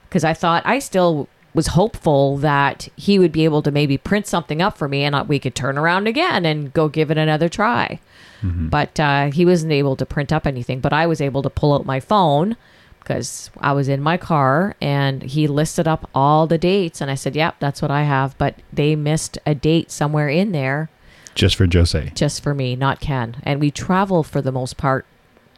Because 0.08 0.24
I 0.24 0.34
thought 0.36 0.62
I 0.68 0.78
still 0.78 1.28
was 1.54 1.68
hopeful 1.68 2.38
that 2.38 2.88
he 2.96 3.20
would 3.20 3.32
be 3.32 3.44
able 3.44 3.62
to 3.62 3.72
maybe 3.72 3.98
print 3.98 4.26
something 4.28 4.62
up 4.62 4.78
for 4.78 4.88
me, 4.88 5.04
and 5.04 5.28
we 5.28 5.40
could 5.40 5.56
turn 5.56 5.78
around 5.78 6.08
again 6.08 6.46
and 6.46 6.72
go 6.74 6.88
give 6.88 7.12
it 7.12 7.18
another 7.18 7.50
try. 7.50 8.00
But 8.44 9.00
uh, 9.00 9.30
he 9.30 9.46
wasn't 9.46 9.72
able 9.72 9.96
to 9.98 10.06
print 10.06 10.34
up 10.34 10.48
anything. 10.48 10.80
But 10.80 10.94
I 10.94 11.06
was 11.06 11.22
able 11.22 11.44
to 11.44 11.50
pull 11.50 11.74
out 11.76 11.86
my 11.86 12.00
phone 12.00 12.58
because 13.00 13.52
I 13.60 13.74
was 13.74 13.88
in 13.88 14.02
my 14.02 14.18
car 14.18 14.76
and 14.82 15.22
he 15.22 15.46
listed 15.48 15.88
up 15.88 16.10
all 16.16 16.48
the 16.48 16.58
dates 16.58 17.02
and 17.02 17.12
I 17.12 17.16
said, 17.16 17.36
"Yep, 17.36 17.58
that's 17.60 17.84
what 17.84 17.92
I 17.92 18.02
have." 18.02 18.36
But 18.40 18.56
they 18.74 18.96
missed 18.96 19.38
a 19.46 19.54
date 19.54 19.92
somewhere 19.92 20.28
in 20.28 20.54
there 20.54 20.90
Just 21.36 21.56
for 21.56 21.68
Jose. 21.72 22.12
just 22.16 22.42
for 22.42 22.56
me, 22.56 22.76
not 22.76 23.00
Ken. 23.00 23.36
And 23.44 23.60
we 23.60 23.70
travel 23.70 24.24
for 24.24 24.42
the 24.42 24.52
most 24.52 24.76
part 24.76 25.06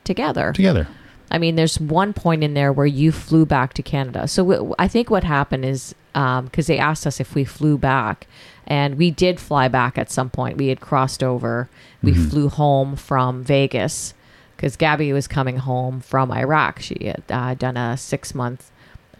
together. 0.04 0.52
Together. 0.52 0.88
I 1.34 1.40
mean, 1.40 1.56
there's 1.56 1.80
one 1.80 2.14
point 2.14 2.44
in 2.44 2.54
there 2.54 2.72
where 2.72 2.86
you 2.86 3.12
flew 3.12 3.46
back 3.46 3.74
to 3.74 3.82
Canada. 3.84 4.28
So 4.28 4.48
w- 4.48 4.76
I 4.78 4.88
think 4.88 5.10
what 5.10 5.24
happened 5.24 5.66
is 5.66 5.96
because 6.14 6.68
they 6.68 6.78
asked 6.78 7.08
us 7.08 7.20
if 7.20 7.34
we 7.34 7.44
flew 7.44 7.78
back, 7.78 8.28
and 8.68 8.96
we 9.00 9.10
did 9.12 9.40
fly 9.40 9.68
back 9.68 9.98
at 9.98 10.12
some 10.12 10.30
point. 10.30 10.58
We 10.58 10.68
had 10.68 10.80
crossed 10.80 11.24
over. 11.24 11.70
We 12.04 12.14
flew 12.14 12.50
home 12.50 12.96
from 12.96 13.44
Vegas 13.44 14.14
because 14.56 14.76
Gabby 14.78 15.12
was 15.12 15.28
coming 15.28 15.58
home 15.58 16.00
from 16.02 16.32
Iraq. 16.32 16.80
She 16.80 16.98
had 17.06 17.24
uh, 17.30 17.56
done 17.56 17.76
a 17.78 17.98
six 17.98 18.36
month 18.36 18.70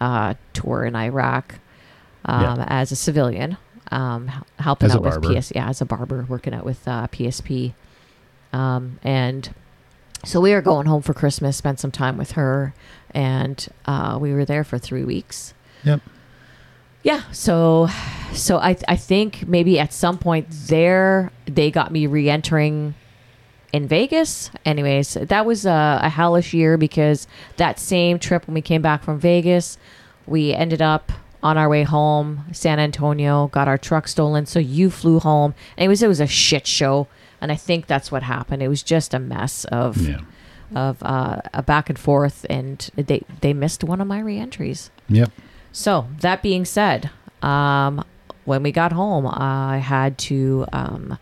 uh, 0.00 0.34
tour 0.52 0.84
in 0.84 0.94
Iraq 0.94 1.56
um, 2.24 2.42
Yeah. 2.60 2.64
as 2.68 2.92
a 2.92 2.96
civilian, 2.96 3.56
um, 3.90 4.30
helping 4.60 4.86
As 4.90 4.94
out 4.96 5.02
with 5.02 5.20
barber. 5.20 5.34
PS. 5.40 5.52
Yeah, 5.54 5.68
as 5.68 5.80
a 5.80 5.84
barber, 5.84 6.24
working 6.28 6.54
out 6.54 6.64
with 6.64 6.86
uh, 6.86 7.08
PSP, 7.08 7.74
um, 8.52 8.98
and 9.02 9.52
so 10.24 10.40
we 10.40 10.52
were 10.52 10.62
going 10.62 10.86
home 10.86 11.02
for 11.02 11.14
Christmas, 11.14 11.56
spent 11.56 11.80
some 11.80 11.90
time 11.90 12.16
with 12.16 12.32
her, 12.32 12.74
and 13.10 13.66
uh, 13.86 14.18
we 14.20 14.32
were 14.32 14.44
there 14.44 14.64
for 14.64 14.78
three 14.78 15.04
weeks. 15.04 15.54
Yep. 15.84 16.00
Yeah, 17.02 17.22
so 17.32 17.88
so 18.32 18.56
I 18.58 18.76
I 18.88 18.96
think 18.96 19.46
maybe 19.46 19.78
at 19.78 19.92
some 19.92 20.16
point 20.18 20.46
there 20.50 21.30
they 21.46 21.70
got 21.70 21.92
me 21.92 22.06
re-entering 22.06 22.94
in 23.74 23.86
Vegas. 23.88 24.50
Anyways, 24.64 25.14
that 25.14 25.44
was 25.44 25.66
a, 25.66 26.00
a 26.02 26.08
hellish 26.08 26.54
year 26.54 26.78
because 26.78 27.26
that 27.56 27.78
same 27.78 28.18
trip 28.18 28.46
when 28.46 28.54
we 28.54 28.62
came 28.62 28.80
back 28.80 29.02
from 29.02 29.18
Vegas, 29.18 29.76
we 30.26 30.54
ended 30.54 30.80
up 30.80 31.12
on 31.42 31.58
our 31.58 31.68
way 31.68 31.82
home, 31.82 32.44
San 32.52 32.78
Antonio, 32.78 33.48
got 33.48 33.68
our 33.68 33.76
truck 33.76 34.08
stolen. 34.08 34.46
So 34.46 34.58
you 34.58 34.88
flew 34.90 35.20
home, 35.20 35.54
Anyways, 35.76 36.02
it 36.02 36.08
was 36.08 36.20
a 36.20 36.26
shit 36.26 36.66
show, 36.66 37.06
and 37.44 37.52
I 37.52 37.56
think 37.56 37.86
that's 37.86 38.10
what 38.10 38.22
happened. 38.22 38.62
It 38.62 38.68
was 38.68 38.82
just 38.82 39.12
a 39.14 39.18
mess 39.18 39.64
of 39.66 39.96
Yeah. 40.08 40.20
of 40.74 41.02
uh, 41.02 41.40
a 41.52 41.62
back 41.62 41.88
and 41.90 41.98
forth, 41.98 42.44
and 42.50 42.78
they 42.96 43.20
they 43.42 43.52
missed 43.52 43.84
one 43.84 44.00
of 44.00 44.08
my 44.08 44.18
reentries. 44.18 44.90
Yep. 45.08 45.30
So 45.70 46.06
that 46.20 46.42
being 46.42 46.64
said, 46.64 47.10
um, 47.42 48.02
when 48.46 48.62
we 48.62 48.72
got 48.72 48.92
home, 48.92 49.26
I 49.28 49.78
had 49.78 50.16
to 50.30 50.64
um, 50.72 51.18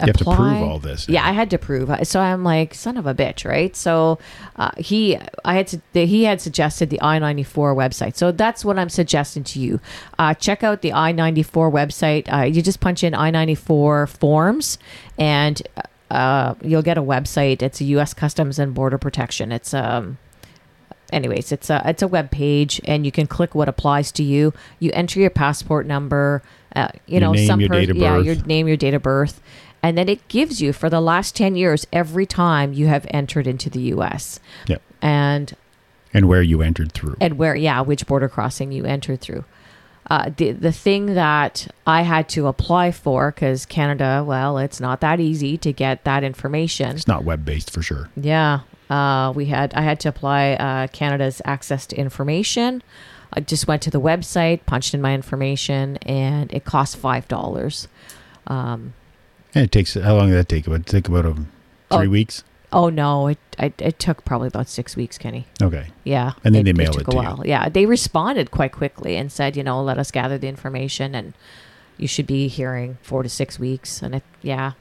You 0.00 0.08
have 0.08 0.16
to 0.16 0.24
prove 0.24 0.62
all 0.62 0.78
this. 0.78 1.08
Yeah, 1.08 1.26
I 1.26 1.32
had 1.32 1.48
to 1.50 1.58
prove. 1.58 1.90
So 2.06 2.20
I'm 2.20 2.44
like, 2.44 2.74
son 2.74 2.98
of 2.98 3.06
a 3.06 3.14
bitch, 3.14 3.48
right? 3.48 3.74
So 3.74 4.18
uh, 4.56 4.70
he, 4.76 5.18
I 5.44 5.54
had 5.54 5.68
to, 5.68 5.80
he 5.94 6.24
had 6.24 6.40
suggested 6.42 6.90
the 6.90 7.00
I-94 7.00 7.74
website. 7.74 8.14
So 8.14 8.30
that's 8.30 8.62
what 8.62 8.78
I'm 8.78 8.90
suggesting 8.90 9.42
to 9.44 9.58
you. 9.58 9.80
Uh, 10.18 10.34
check 10.34 10.62
out 10.62 10.82
the 10.82 10.92
I-94 10.92 11.72
website. 11.72 12.30
Uh, 12.30 12.44
you 12.44 12.60
just 12.60 12.80
punch 12.80 13.04
in 13.04 13.14
I-94 13.14 14.08
forms, 14.10 14.78
and 15.18 15.62
uh, 16.10 16.54
you'll 16.62 16.82
get 16.82 16.98
a 16.98 17.02
website. 17.02 17.62
It's 17.62 17.80
a 17.80 17.84
U.S. 17.84 18.12
Customs 18.12 18.58
and 18.58 18.74
Border 18.74 18.98
Protection. 18.98 19.52
It's 19.52 19.72
um. 19.74 20.18
Anyways, 21.12 21.52
it's 21.52 21.70
a 21.70 21.82
it's 21.84 22.02
a 22.02 22.08
web 22.08 22.32
page, 22.32 22.80
and 22.84 23.06
you 23.06 23.12
can 23.12 23.28
click 23.28 23.54
what 23.54 23.68
applies 23.68 24.10
to 24.12 24.24
you. 24.24 24.52
You 24.80 24.90
enter 24.92 25.20
your 25.20 25.30
passport 25.30 25.86
number, 25.86 26.42
uh, 26.74 26.88
you 27.06 27.14
Your 27.14 27.20
know, 27.20 27.32
name, 27.32 27.46
some 27.46 27.60
your 27.60 27.68
date 27.68 27.90
of 27.90 27.96
yeah, 27.96 28.18
your 28.18 28.34
name, 28.34 28.66
your 28.66 28.76
date 28.76 28.92
of 28.92 29.02
birth, 29.02 29.40
and 29.82 29.96
then 29.96 30.08
it 30.08 30.26
gives 30.28 30.60
you 30.60 30.72
for 30.72 30.88
the 30.90 31.00
last 31.00 31.36
10 31.36 31.54
years 31.56 31.86
every 31.92 32.26
time 32.26 32.72
you 32.72 32.86
have 32.88 33.06
entered 33.10 33.46
into 33.46 33.70
the 33.70 33.80
US 33.94 34.40
Yep. 34.66 34.82
and 35.02 35.54
And 36.14 36.26
where 36.28 36.42
you 36.42 36.62
entered 36.62 36.92
through. 36.92 37.16
and 37.20 37.38
where 37.38 37.54
yeah 37.54 37.80
which 37.80 38.06
border 38.06 38.28
crossing 38.28 38.72
you 38.72 38.84
entered 38.84 39.20
through 39.20 39.44
uh, 40.08 40.30
the 40.36 40.52
the 40.52 40.70
thing 40.72 41.14
that 41.14 41.66
I 41.84 42.02
had 42.02 42.28
to 42.30 42.46
apply 42.46 42.92
for 42.92 43.32
because 43.32 43.66
Canada 43.66 44.22
well 44.26 44.56
it's 44.58 44.80
not 44.80 45.00
that 45.00 45.18
easy 45.20 45.56
to 45.58 45.72
get 45.72 46.04
that 46.04 46.22
information 46.24 46.90
It's 46.94 47.08
not 47.08 47.24
web 47.24 47.44
based 47.44 47.70
for 47.72 47.82
sure. 47.82 48.08
yeah 48.16 48.60
uh, 48.88 49.32
we 49.34 49.46
had 49.46 49.74
I 49.74 49.80
had 49.82 49.98
to 50.00 50.08
apply 50.08 50.52
uh, 50.52 50.86
Canada's 50.88 51.42
access 51.44 51.86
to 51.88 51.96
information 51.96 52.82
I 53.32 53.40
just 53.40 53.66
went 53.66 53.82
to 53.82 53.90
the 53.90 54.00
website 54.00 54.64
punched 54.64 54.94
in 54.94 55.02
my 55.02 55.12
information 55.12 55.96
and 55.98 56.52
it 56.54 56.64
cost 56.64 56.96
five 56.96 57.26
dollars 57.26 57.88
um, 58.46 58.94
And 59.56 59.64
it 59.64 59.72
takes 59.72 59.94
how 59.94 60.14
long 60.16 60.28
did 60.28 60.36
that 60.36 60.48
take? 60.48 60.66
About 60.66 60.86
take 60.86 61.08
about 61.08 61.24
a, 61.26 61.32
three 61.34 61.46
Oh. 61.90 62.08
weeks. 62.10 62.44
Oh 62.72 62.88
no, 62.90 63.28
it, 63.28 63.38
it 63.58 63.74
it 63.80 63.98
took 63.98 64.24
probably 64.24 64.48
about 64.48 64.68
six 64.68 64.96
weeks, 64.96 65.16
Kenny. 65.18 65.46
Okay. 65.62 65.86
Yeah, 66.04 66.32
And 66.44 66.54
then 66.54 66.60
it, 66.62 66.64
they 66.64 66.72
mailed 66.74 66.94
took 66.94 67.02
it 67.02 67.08
a 67.08 67.10
to 67.12 67.16
you. 67.16 67.22
while. 67.22 67.42
Yeah, 67.46 67.68
they 67.68 67.86
responded 67.86 68.50
quite 68.50 68.72
quickly 68.72 69.16
and 69.16 69.30
said, 69.32 69.56
you 69.56 69.62
know, 69.62 69.82
let 69.82 69.98
us 69.98 70.10
gather 70.10 70.36
the 70.36 70.48
information, 70.48 71.14
and 71.14 71.32
you 71.96 72.06
should 72.08 72.26
be 72.26 72.48
hearing 72.48 72.98
four 73.02 73.22
to 73.22 73.28
six 73.28 73.58
weeks. 73.58 74.02
And 74.02 74.16
it, 74.16 74.24
yeah, 74.42 74.72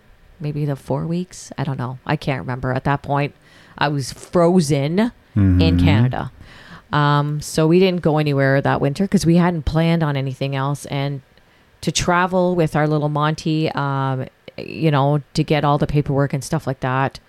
maybe 0.42 0.66
the 0.66 0.76
four 0.76 1.06
weeks. 1.08 1.52
I 1.58 1.64
don't 1.64 1.78
know. 1.78 2.00
I 2.06 2.16
can't 2.18 2.42
remember 2.42 2.74
at 2.74 2.84
that 2.84 3.02
point. 3.02 3.34
I 3.78 3.88
was 3.88 4.12
frozen 4.12 5.12
in 5.36 5.58
Mhm. 5.60 5.80
Canada. 5.80 6.32
Um, 6.92 7.40
so 7.42 7.68
we 7.68 7.80
didn't 7.80 8.02
go 8.02 8.18
anywhere 8.18 8.62
that 8.62 8.82
winter 8.82 9.04
because 9.06 9.26
we 9.26 9.36
hadn't 9.38 9.64
planned 9.64 10.02
on 10.04 10.18
anything 10.18 10.56
else. 10.56 10.86
And 10.88 11.22
to 11.82 11.92
travel 11.92 12.56
with 12.56 12.76
our 12.76 12.88
little 12.88 13.10
Monty, 13.10 13.70
um, 13.72 14.26
you 14.58 14.92
know, 14.92 15.22
to 15.34 15.44
get 15.44 15.64
all 15.64 15.78
the 15.78 15.88
paperwork 15.88 16.34
and 16.34 16.44
stuff 16.44 16.66
like 16.68 16.80
that, 16.82 17.20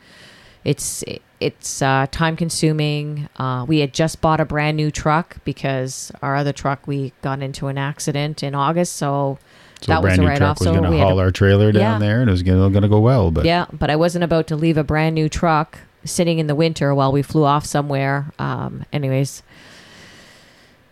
it's 0.65 1.05
it's 1.41 1.83
uh, 1.83 2.07
time 2.11 2.37
consuming. 2.37 3.29
Uh, 3.37 3.65
we 3.69 3.81
had 3.81 3.93
just 3.93 4.21
bought 4.21 4.41
a 4.41 4.45
brand 4.45 4.77
new 4.77 4.91
truck 4.91 5.37
because 5.45 6.11
our 6.23 6.35
other 6.37 6.53
truck 6.53 6.87
we 6.87 7.13
got 7.23 7.43
into 7.43 7.67
an 7.69 7.77
accident 7.79 8.43
in 8.43 8.55
August, 8.55 8.97
so, 8.97 9.39
So 9.83 9.93
that 9.93 10.03
was 10.03 10.19
a 10.19 10.23
write 10.23 10.41
off. 10.43 10.59
So 10.59 10.73
going 10.73 10.85
to 10.85 10.91
we 10.91 10.99
had 10.99 11.09
haul 11.09 11.19
our 11.21 11.31
trailer 11.31 11.73
down 11.73 12.01
Yeah. 12.01 12.07
there, 12.07 12.21
and 12.21 12.29
it 12.29 12.33
was 12.33 12.43
going 12.43 12.73
to 12.73 12.89
go 12.89 13.01
well. 13.01 13.31
But 13.31 13.45
yeah, 13.45 13.67
but 13.73 13.91
I 13.91 13.97
wasn't 13.97 14.25
about 14.25 14.47
to 14.49 14.57
leave 14.57 14.79
a 14.79 14.85
brand 14.85 15.15
new 15.15 15.29
truck 15.29 15.79
sitting 16.05 16.39
in 16.39 16.47
the 16.47 16.55
winter 16.55 16.95
while 16.95 17.13
we 17.13 17.21
flew 17.23 17.45
off 17.45 17.67
somewhere. 17.67 18.33
Um, 18.39 18.85
anyways, 18.93 19.43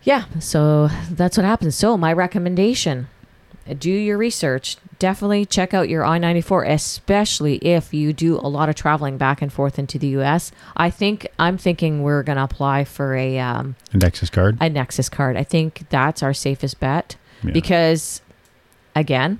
yeah, 0.03 0.25
so 0.39 0.89
that's 1.09 1.37
what 1.37 1.45
happens. 1.45 1.75
So, 1.75 1.97
my 1.97 2.13
recommendation 2.13 3.07
do 3.79 3.89
your 3.91 4.17
research. 4.17 4.77
Definitely 4.99 5.45
check 5.45 5.73
out 5.73 5.89
your 5.89 6.05
I 6.05 6.17
94, 6.17 6.63
especially 6.65 7.55
if 7.57 7.93
you 7.93 8.13
do 8.13 8.35
a 8.37 8.47
lot 8.47 8.69
of 8.69 8.75
traveling 8.75 9.17
back 9.17 9.41
and 9.41 9.51
forth 9.51 9.77
into 9.79 9.97
the 9.99 10.07
US. 10.19 10.51
I 10.77 10.89
think 10.89 11.27
I'm 11.39 11.57
thinking 11.57 12.03
we're 12.03 12.23
going 12.23 12.37
to 12.37 12.43
apply 12.43 12.83
for 12.85 13.15
a, 13.15 13.39
um, 13.39 13.75
a 13.93 13.97
Nexus 13.97 14.29
card. 14.29 14.57
a 14.61 14.69
Nexus 14.69 15.09
card. 15.09 15.35
I 15.35 15.43
think 15.43 15.85
that's 15.89 16.21
our 16.23 16.33
safest 16.33 16.79
bet 16.79 17.15
Yeah. 17.43 17.51
because, 17.51 18.21
again, 18.95 19.39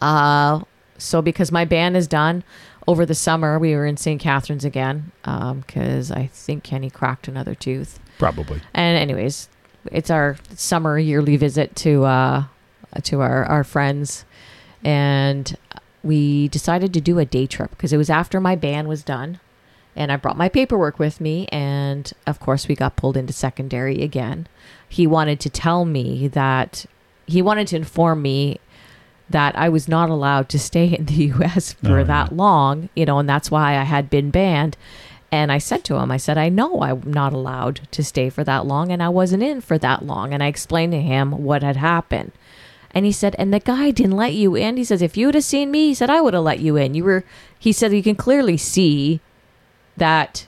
uh, 0.00 0.60
so 0.96 1.22
because 1.22 1.52
my 1.52 1.64
band 1.64 1.96
is 1.96 2.06
done 2.06 2.42
over 2.86 3.04
the 3.04 3.14
summer, 3.14 3.58
we 3.58 3.74
were 3.74 3.86
in 3.86 3.96
St. 3.96 4.20
Catharines 4.20 4.64
again 4.64 5.12
because 5.22 6.10
I 6.10 6.26
think 6.32 6.64
Kenny 6.64 6.90
cracked 6.90 7.28
another 7.28 7.54
tooth. 7.54 8.00
Probably. 8.18 8.60
And 8.74 8.98
anyways, 8.98 9.48
it's 9.92 10.10
our 10.10 10.36
summer 10.54 10.98
yearly 10.98 11.36
visit 11.36 11.76
to 11.76 12.04
uh, 12.04 12.44
Uh, 12.96 13.00
to 13.02 13.20
our 13.20 13.44
our 13.44 13.64
friends, 13.64 14.24
and 14.84 15.56
we 16.02 16.48
decided 16.48 16.94
to 16.94 17.00
do 17.00 17.18
a 17.18 17.24
day 17.24 17.46
trip 17.46 17.70
because 17.70 17.92
it 17.92 17.96
was 17.98 18.08
after 18.10 18.40
my 18.40 18.56
ban 18.56 18.88
was 18.88 19.02
done, 19.02 19.40
and 19.96 20.10
I 20.12 20.16
brought 20.16 20.36
my 20.38 20.48
paperwork 20.48 20.98
with 20.98 21.20
me, 21.20 21.46
and 21.52 22.10
of 22.26 22.40
course 22.40 22.68
we 22.68 22.74
got 22.74 22.96
pulled 22.96 23.16
into 23.16 23.32
secondary 23.32 24.02
again. 24.02 24.46
He 24.88 25.06
wanted 25.06 25.38
to 25.40 25.50
tell 25.50 25.84
me 25.84 26.28
that 26.28 26.86
he 27.26 27.42
wanted 27.42 27.66
to 27.68 27.76
inform 27.76 28.22
me 28.22 28.58
that 29.28 29.54
I 29.58 29.68
was 29.68 29.86
not 29.88 30.08
allowed 30.08 30.48
to 30.48 30.58
stay 30.58 30.86
in 30.94 31.04
the 31.04 31.14
U.S. 31.36 31.74
for 31.74 31.98
Oh, 31.98 32.04
that 32.04 32.30
yeah. 32.30 32.36
long, 32.36 32.88
you 32.96 33.04
know, 33.04 33.18
and 33.18 33.28
that's 33.28 33.50
why 33.50 33.76
I 33.76 33.82
had 33.82 34.08
been 34.08 34.30
banned. 34.30 34.78
And 35.30 35.52
I 35.52 35.58
said 35.58 35.84
to 35.84 35.96
him, 35.96 36.10
I 36.10 36.16
said, 36.16 36.38
I 36.38 36.48
know 36.48 36.80
I'm 36.80 37.02
not 37.04 37.34
allowed 37.34 37.80
to 37.90 38.02
stay 38.02 38.30
for 38.30 38.44
that 38.44 38.64
long, 38.64 38.90
and 38.90 39.02
I 39.02 39.10
wasn't 39.10 39.42
in 39.42 39.60
for 39.60 39.76
that 39.76 40.06
long. 40.06 40.32
And 40.32 40.42
I 40.42 40.46
explained 40.46 40.92
to 40.92 41.02
him 41.02 41.44
what 41.44 41.62
had 41.62 41.76
happened. 41.76 42.32
And 42.92 43.04
he 43.04 43.12
said, 43.12 43.36
and 43.38 43.52
the 43.52 43.60
guy 43.60 43.90
didn't 43.90 44.16
let 44.16 44.32
you 44.34 44.54
in. 44.54 44.76
He 44.76 44.84
says, 44.84 45.02
if 45.02 45.16
you 45.16 45.26
would 45.26 45.34
have 45.34 45.44
seen 45.44 45.70
me, 45.70 45.88
he 45.88 45.94
said, 45.94 46.08
I 46.10 46.20
would 46.20 46.34
have 46.34 46.42
let 46.42 46.60
you 46.60 46.76
in. 46.76 46.94
You 46.94 47.04
were, 47.04 47.24
he 47.58 47.70
said, 47.72 47.92
you 47.92 48.02
can 48.02 48.16
clearly 48.16 48.56
see 48.56 49.20
that 49.96 50.46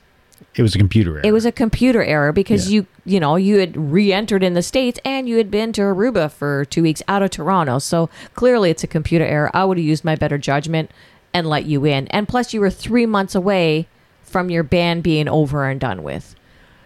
It 0.55 0.63
was 0.63 0.75
a 0.75 0.79
computer 0.79 1.17
error. 1.17 1.21
it 1.25 1.33
was 1.33 1.45
a 1.45 1.53
computer 1.53 2.03
error 2.03 2.33
because 2.33 2.71
Yeah. 2.71 2.77
you, 2.81 2.87
you 3.05 3.21
know, 3.21 3.37
you 3.37 3.59
had 3.59 3.77
re-entered 3.77 4.43
in 4.43 4.55
the 4.55 4.63
states 4.63 4.99
and 5.05 5.29
you 5.29 5.37
had 5.37 5.51
been 5.51 5.73
to 5.75 5.83
Aruba 5.83 6.31
for 6.31 6.65
two 6.65 6.83
weeks 6.83 7.03
out 7.09 7.23
of 7.23 7.31
Toronto. 7.31 7.79
So 7.79 8.09
clearly, 8.35 8.71
it's 8.71 8.83
a 8.85 8.87
computer 8.89 9.25
error. 9.25 9.51
I 9.55 9.65
would 9.65 9.77
have 9.77 9.85
used 9.87 10.05
my 10.05 10.17
better 10.17 10.39
judgment 10.39 10.91
and 11.35 11.47
let 11.47 11.67
you 11.67 11.85
in. 11.85 12.07
And 12.09 12.27
plus, 12.27 12.55
you 12.55 12.61
were 12.61 12.71
three 12.71 13.07
months 13.07 13.35
away 13.35 13.87
from 14.23 14.49
your 14.51 14.63
ban 14.63 15.01
being 15.03 15.29
over 15.29 15.69
and 15.69 15.79
done 15.81 16.03
with. 16.03 16.35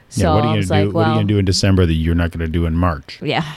So 0.08 0.23
yeah. 0.23 0.34
What 0.34 0.44
are 0.44 0.49
you 0.49 0.54
going 0.54 0.62
to 0.66 0.73
like, 0.73 0.84
do? 0.84 0.90
what 0.90 1.00
are 1.00 1.04
well, 1.04 1.08
you 1.11 1.14
going 1.16 1.28
to 1.28 1.34
do 1.34 1.38
in 1.38 1.44
December 1.44 1.87
that 1.87 1.92
you're 1.94 2.14
not 2.14 2.30
going 2.32 2.44
to 2.44 2.52
do 2.52 2.66
in 2.66 2.75
March? 2.75 3.20
yeah, 3.23 3.54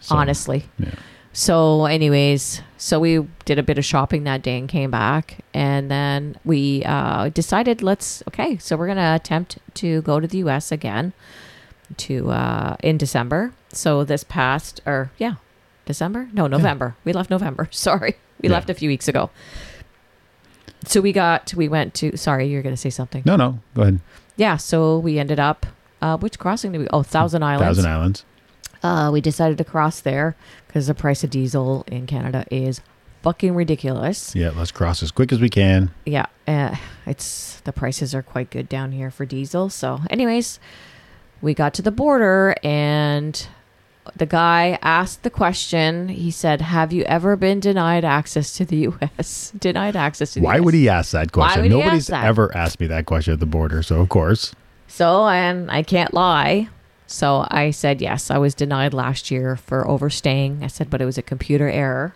So, 0.00 0.14
honestly. 0.16 0.64
Yeah. 0.78 0.90
So, 1.32 1.84
anyways, 1.86 2.60
so 2.76 2.98
we 2.98 3.24
did 3.44 3.58
a 3.58 3.62
bit 3.62 3.78
of 3.78 3.84
shopping 3.84 4.24
that 4.24 4.42
day 4.42 4.58
and 4.58 4.68
came 4.68 4.90
back, 4.90 5.38
and 5.54 5.88
then 5.90 6.36
we 6.44 6.82
uh, 6.84 7.28
decided 7.28 7.82
let's 7.82 8.22
okay. 8.28 8.56
So 8.58 8.76
we're 8.76 8.88
gonna 8.88 9.14
attempt 9.14 9.58
to 9.74 10.02
go 10.02 10.18
to 10.18 10.26
the 10.26 10.38
U.S. 10.38 10.72
again 10.72 11.12
to 11.98 12.30
uh, 12.30 12.76
in 12.82 12.98
December. 12.98 13.52
So 13.72 14.02
this 14.02 14.24
past 14.24 14.80
or 14.86 15.12
yeah, 15.18 15.34
December? 15.86 16.28
No, 16.32 16.48
November. 16.48 16.96
We 17.04 17.12
left 17.12 17.30
November. 17.30 17.68
Sorry, 17.72 18.16
we 18.40 18.48
Yeah. 18.48 18.54
left 18.56 18.68
a 18.68 18.74
few 18.74 18.88
weeks 18.88 19.06
ago. 19.06 19.30
So 20.86 21.00
we 21.00 21.12
got 21.12 21.54
we 21.54 21.68
went 21.68 21.94
to. 21.94 22.16
Sorry, 22.16 22.48
you're 22.48 22.62
gonna 22.62 22.76
say 22.76 22.90
something. 22.90 23.22
No, 23.24 23.36
no. 23.36 23.60
Go 23.74 23.82
ahead. 23.82 24.00
Yeah. 24.36 24.56
So 24.56 24.98
we 24.98 25.18
ended 25.20 25.38
up. 25.38 25.64
Uh, 26.02 26.16
which 26.16 26.38
crossing 26.38 26.72
did 26.72 26.78
we? 26.78 26.86
Oh, 26.94 27.02
Thousand 27.02 27.42
Islands. 27.42 27.76
Thousand 27.76 27.86
Islands. 27.92 28.24
Uh, 28.82 29.10
we 29.12 29.20
decided 29.20 29.58
to 29.58 29.64
cross 29.64 30.00
there 30.00 30.36
because 30.66 30.86
the 30.86 30.94
price 30.94 31.22
of 31.22 31.30
diesel 31.30 31.84
in 31.86 32.06
Canada 32.06 32.44
is 32.50 32.80
fucking 33.22 33.54
ridiculous. 33.54 34.34
Yeah. 34.34 34.50
Let's 34.54 34.72
cross 34.72 35.02
as 35.02 35.10
quick 35.10 35.32
as 35.32 35.40
we 35.40 35.48
can. 35.48 35.90
Yeah, 36.06 36.26
uh, 36.48 36.76
it's 37.06 37.60
the 37.60 37.72
prices 37.72 38.14
are 38.14 38.22
quite 38.22 38.50
good 38.50 38.68
down 38.68 38.92
here 38.92 39.10
for 39.10 39.26
diesel. 39.26 39.68
So, 39.68 40.00
anyways, 40.08 40.58
we 41.42 41.54
got 41.54 41.74
to 41.74 41.82
the 41.82 41.90
border 41.90 42.54
and 42.62 43.46
the 44.16 44.26
guy 44.26 44.78
asked 44.82 45.22
the 45.22 45.30
question. 45.30 46.08
He 46.08 46.30
said, 46.30 46.60
"Have 46.62 46.92
you 46.92 47.02
ever 47.04 47.36
been 47.36 47.60
denied 47.60 48.04
access 48.04 48.52
to 48.54 48.64
the 48.64 48.76
U.S.? 48.76 49.52
denied 49.58 49.96
access 49.96 50.32
to 50.32 50.40
the 50.40 50.46
US. 50.46 50.48
Why 50.48 50.56
US? 50.56 50.64
would 50.64 50.74
he 50.74 50.88
ask 50.88 51.12
that 51.12 51.32
question? 51.32 51.68
Nobody's 51.68 52.08
ask 52.08 52.22
that? 52.22 52.24
ever 52.24 52.56
asked 52.56 52.80
me 52.80 52.86
that 52.88 53.06
question 53.06 53.34
at 53.34 53.40
the 53.40 53.46
border. 53.46 53.82
So 53.82 54.00
of 54.00 54.08
course. 54.08 54.54
So, 54.88 55.28
and 55.28 55.70
I 55.70 55.82
can't 55.82 56.12
lie. 56.12 56.68
So 57.12 57.44
I 57.50 57.72
said, 57.72 58.00
yes, 58.00 58.30
I 58.30 58.38
was 58.38 58.54
denied 58.54 58.94
last 58.94 59.32
year 59.32 59.56
for 59.56 59.86
overstaying. 59.88 60.62
I 60.62 60.68
said, 60.68 60.88
but 60.90 61.02
it 61.02 61.06
was 61.06 61.18
a 61.18 61.22
computer 61.22 61.68
error. 61.68 62.14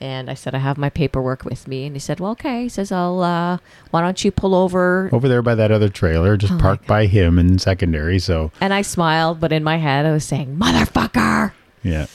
And 0.00 0.30
I 0.30 0.34
said, 0.34 0.54
I 0.54 0.58
have 0.58 0.78
my 0.78 0.88
paperwork 0.88 1.44
with 1.44 1.66
me. 1.66 1.84
And 1.84 1.96
he 1.96 2.00
said, 2.00 2.20
well, 2.20 2.30
okay. 2.32 2.62
He 2.62 2.68
says, 2.68 2.92
I'll, 2.92 3.22
uh, 3.22 3.58
why 3.90 4.00
don't 4.02 4.24
you 4.24 4.30
pull 4.30 4.54
over? 4.54 5.10
Over 5.12 5.28
there 5.28 5.42
by 5.42 5.56
that 5.56 5.72
other 5.72 5.88
trailer, 5.88 6.36
just 6.36 6.52
Oh 6.52 6.58
parked 6.58 6.86
by 6.86 7.06
him 7.06 7.40
in 7.40 7.58
secondary. 7.58 8.20
So 8.20 8.52
And 8.60 8.72
I 8.72 8.82
smiled, 8.82 9.40
but 9.40 9.52
in 9.52 9.64
my 9.64 9.78
head, 9.78 10.06
I 10.06 10.12
was 10.12 10.24
saying, 10.24 10.56
motherfucker. 10.56 11.52
yeah. 11.82 12.06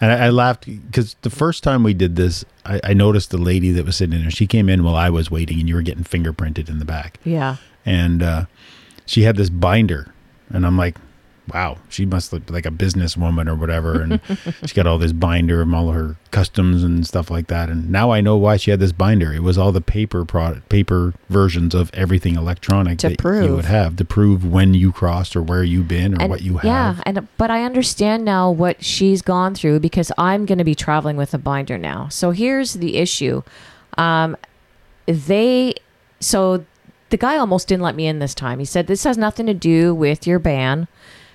And 0.00 0.12
I, 0.12 0.26
I 0.26 0.30
laughed 0.30 0.66
because 0.66 1.16
the 1.22 1.30
first 1.30 1.64
time 1.64 1.82
we 1.82 1.92
did 1.92 2.14
this, 2.14 2.44
I, 2.64 2.80
I 2.84 2.94
noticed 2.94 3.30
the 3.30 3.38
lady 3.38 3.72
that 3.72 3.84
was 3.84 3.96
sitting 3.96 4.20
there. 4.20 4.30
She 4.30 4.46
came 4.46 4.68
in 4.68 4.84
while 4.84 4.96
I 4.96 5.10
was 5.10 5.30
waiting, 5.30 5.58
and 5.60 5.68
you 5.68 5.74
were 5.74 5.82
getting 5.82 6.04
fingerprinted 6.04 6.68
in 6.68 6.78
the 6.78 6.84
back. 6.84 7.18
Yeah. 7.24 7.56
and 7.84 8.22
uh, 8.22 8.44
she 9.06 9.22
had 9.22 9.36
this 9.36 9.50
binder, 9.50 10.12
and 10.50 10.64
I'm 10.66 10.76
like, 10.78 10.96
wow, 11.52 11.76
she 11.88 12.06
must 12.06 12.32
look 12.32 12.48
like 12.50 12.64
a 12.64 12.70
businesswoman 12.70 13.48
or 13.48 13.54
whatever. 13.54 14.00
And 14.00 14.20
she 14.64 14.74
got 14.74 14.86
all 14.86 14.98
this 14.98 15.12
binder 15.12 15.60
of 15.60 15.72
all 15.74 15.90
her 15.90 16.16
customs 16.30 16.82
and 16.82 17.06
stuff 17.06 17.30
like 17.30 17.48
that. 17.48 17.68
And 17.68 17.90
now 17.90 18.10
I 18.10 18.20
know 18.20 18.36
why 18.36 18.56
she 18.56 18.70
had 18.70 18.80
this 18.80 18.92
binder. 18.92 19.32
It 19.32 19.42
was 19.42 19.58
all 19.58 19.70
the 19.70 19.80
paper 19.82 20.24
product, 20.24 20.68
paper 20.68 21.14
versions 21.28 21.74
of 21.74 21.90
everything 21.94 22.34
electronic 22.36 22.98
To 23.00 23.10
that 23.10 23.18
prove. 23.18 23.44
you 23.44 23.56
would 23.56 23.66
have 23.66 23.96
to 23.96 24.04
prove 24.04 24.44
when 24.44 24.72
you 24.74 24.90
crossed 24.92 25.36
or 25.36 25.42
where 25.42 25.62
you've 25.62 25.88
been 25.88 26.14
or 26.14 26.22
and 26.22 26.30
what 26.30 26.42
you 26.42 26.54
have. 26.58 26.64
yeah 26.64 27.02
and 27.06 27.28
but 27.36 27.50
i 27.50 27.62
understand 27.62 28.24
now 28.24 28.50
what 28.50 28.82
she's 28.84 29.22
gone 29.22 29.54
through 29.54 29.78
because 29.80 30.10
i'm 30.18 30.46
going 30.46 30.58
to 30.58 30.64
be 30.64 30.74
traveling 30.74 31.16
with 31.16 31.34
a 31.34 31.38
binder 31.38 31.76
now 31.78 32.08
so 32.08 32.30
here's 32.30 32.74
the 32.74 32.96
issue 32.96 33.42
um 33.98 34.36
they 35.06 35.74
so 36.20 36.64
the 37.10 37.16
guy 37.16 37.36
almost 37.36 37.68
didn't 37.68 37.82
let 37.82 37.94
me 37.94 38.06
in 38.06 38.18
this 38.18 38.34
time 38.34 38.58
he 38.58 38.64
said 38.64 38.86
this 38.86 39.04
has 39.04 39.16
nothing 39.18 39.46
to 39.46 39.54
do 39.54 39.94
with 39.94 40.26
your 40.26 40.38
ban 40.38 40.88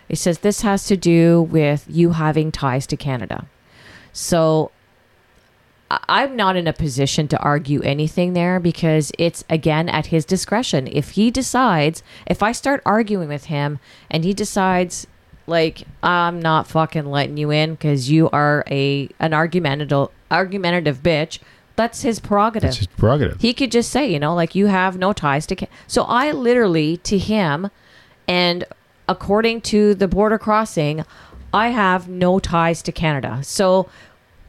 he 0.10 0.16
says 0.16 0.40
this 0.40 0.62
has 0.62 0.86
to 0.86 0.98
do 0.98 1.42
with 1.44 1.86
you 1.88 2.12
having 2.12 2.52
ties 2.52 2.86
to 2.86 2.98
canada 2.98 3.48
so 4.12 4.72
I'm 5.92 6.36
not 6.36 6.56
in 6.56 6.68
a 6.68 6.74
position 6.74 7.28
to 7.30 7.40
argue 7.40 7.82
anything 7.82 8.34
there 8.34 8.60
because 8.60 9.12
it's 9.18 9.44
again 9.50 9.90
at 9.90 10.08
his 10.08 10.24
discretion. 10.24 10.88
If 10.88 11.12
he 11.12 11.32
decides, 11.32 12.04
if 12.28 12.44
I 12.44 12.52
start 12.52 12.84
arguing 12.86 13.28
with 13.28 13.46
him 13.46 13.80
and 14.12 14.24
he 14.24 14.34
decides 14.34 15.08
like 15.48 15.84
I'm 16.04 16.40
not 16.40 16.68
fucking 16.68 17.06
letting 17.06 17.38
you 17.38 17.50
in 17.50 17.72
because 17.72 18.10
you 18.10 18.30
are 18.30 18.64
a 18.70 19.10
an 19.20 19.34
argumentative 19.34 20.10
argumentative 20.30 21.02
bitch, 21.02 21.40
that's 21.76 22.04
his 22.04 22.20
prerogative. 22.20 22.70
That's 22.70 22.78
his 22.78 22.88
prerogative. 22.88 23.42
He 23.42 23.54
could 23.54 23.72
just 23.72 23.90
say, 23.90 24.12
you 24.12 24.20
know, 24.20 24.36
like 24.36 24.54
you 24.54 24.68
have 24.68 24.98
no 24.98 25.12
ties 25.12 25.48
to. 25.48 25.56
Ca-. 25.56 25.68
So 25.88 26.04
I 26.04 26.32
literally 26.32 26.98
to 26.98 27.18
him, 27.18 27.72
and 28.28 28.64
according 29.10 29.60
to 29.60 29.94
the 29.94 30.08
border 30.08 30.38
crossing, 30.38 31.04
I 31.54 31.70
have 31.70 32.08
no 32.08 32.40
ties 32.40 32.82
to 32.84 32.94
Canada. 32.94 33.42
So 33.44 33.90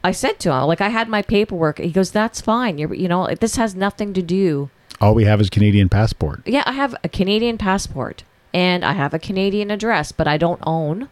I 0.03 0.11
said 0.11 0.39
to 0.41 0.53
him, 0.53 0.63
like 0.63 0.79
I 0.79 0.89
had 0.89 1.09
my 1.09 1.21
paperwork. 1.21 1.79
He 1.79 1.91
goes, 1.91 2.11
"That's 2.11 2.39
fine. 2.39 2.77
You're, 2.77 2.93
you 2.93 3.09
know, 3.09 3.27
this 3.39 3.57
has 3.57 3.75
nothing 3.75 4.13
to 4.13 4.21
do." 4.21 4.69
all 5.01 5.15
we 5.15 5.25
have 5.25 5.41
is 5.41 5.49
Canadian 5.49 5.89
passport. 5.89 6.41
Yeah, 6.45 6.63
I 6.65 6.73
have 6.73 6.95
a 7.03 7.09
Canadian 7.09 7.57
passport 7.57 8.23
and 8.53 8.85
I 8.85 8.93
have 8.93 9.13
a 9.13 9.19
Canadian 9.19 9.71
address, 9.71 10.11
but 10.11 10.27
I 10.27 10.37
don't 10.37 10.61
own 10.63 11.09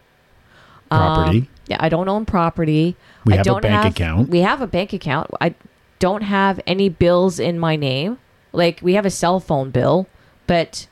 Property. 0.89 1.39
um, 1.39 1.47
yeah, 1.67 1.77
I 1.79 1.89
don't 1.89 2.09
own 2.09 2.25
property. 2.25 2.95
We 3.25 3.33
I 3.33 3.37
have 3.37 3.45
a 3.45 3.49
don't 3.49 3.61
bank 3.61 3.95
account. 3.95 4.29
We 4.29 4.39
have 4.39 4.61
a 4.61 4.67
bank 4.67 4.93
account. 4.93 5.29
I 5.39 5.53
don't 5.99 6.23
have 6.23 6.59
any 6.65 6.89
bills 6.89 7.39
in 7.39 7.59
my 7.59 7.75
name. 7.75 8.17
Like 8.53 8.79
we 8.81 8.93
have 8.93 9.05
a 9.05 9.11
cell 9.11 9.39
phone 9.39 9.69
bill, 9.69 10.07
but 10.47 10.87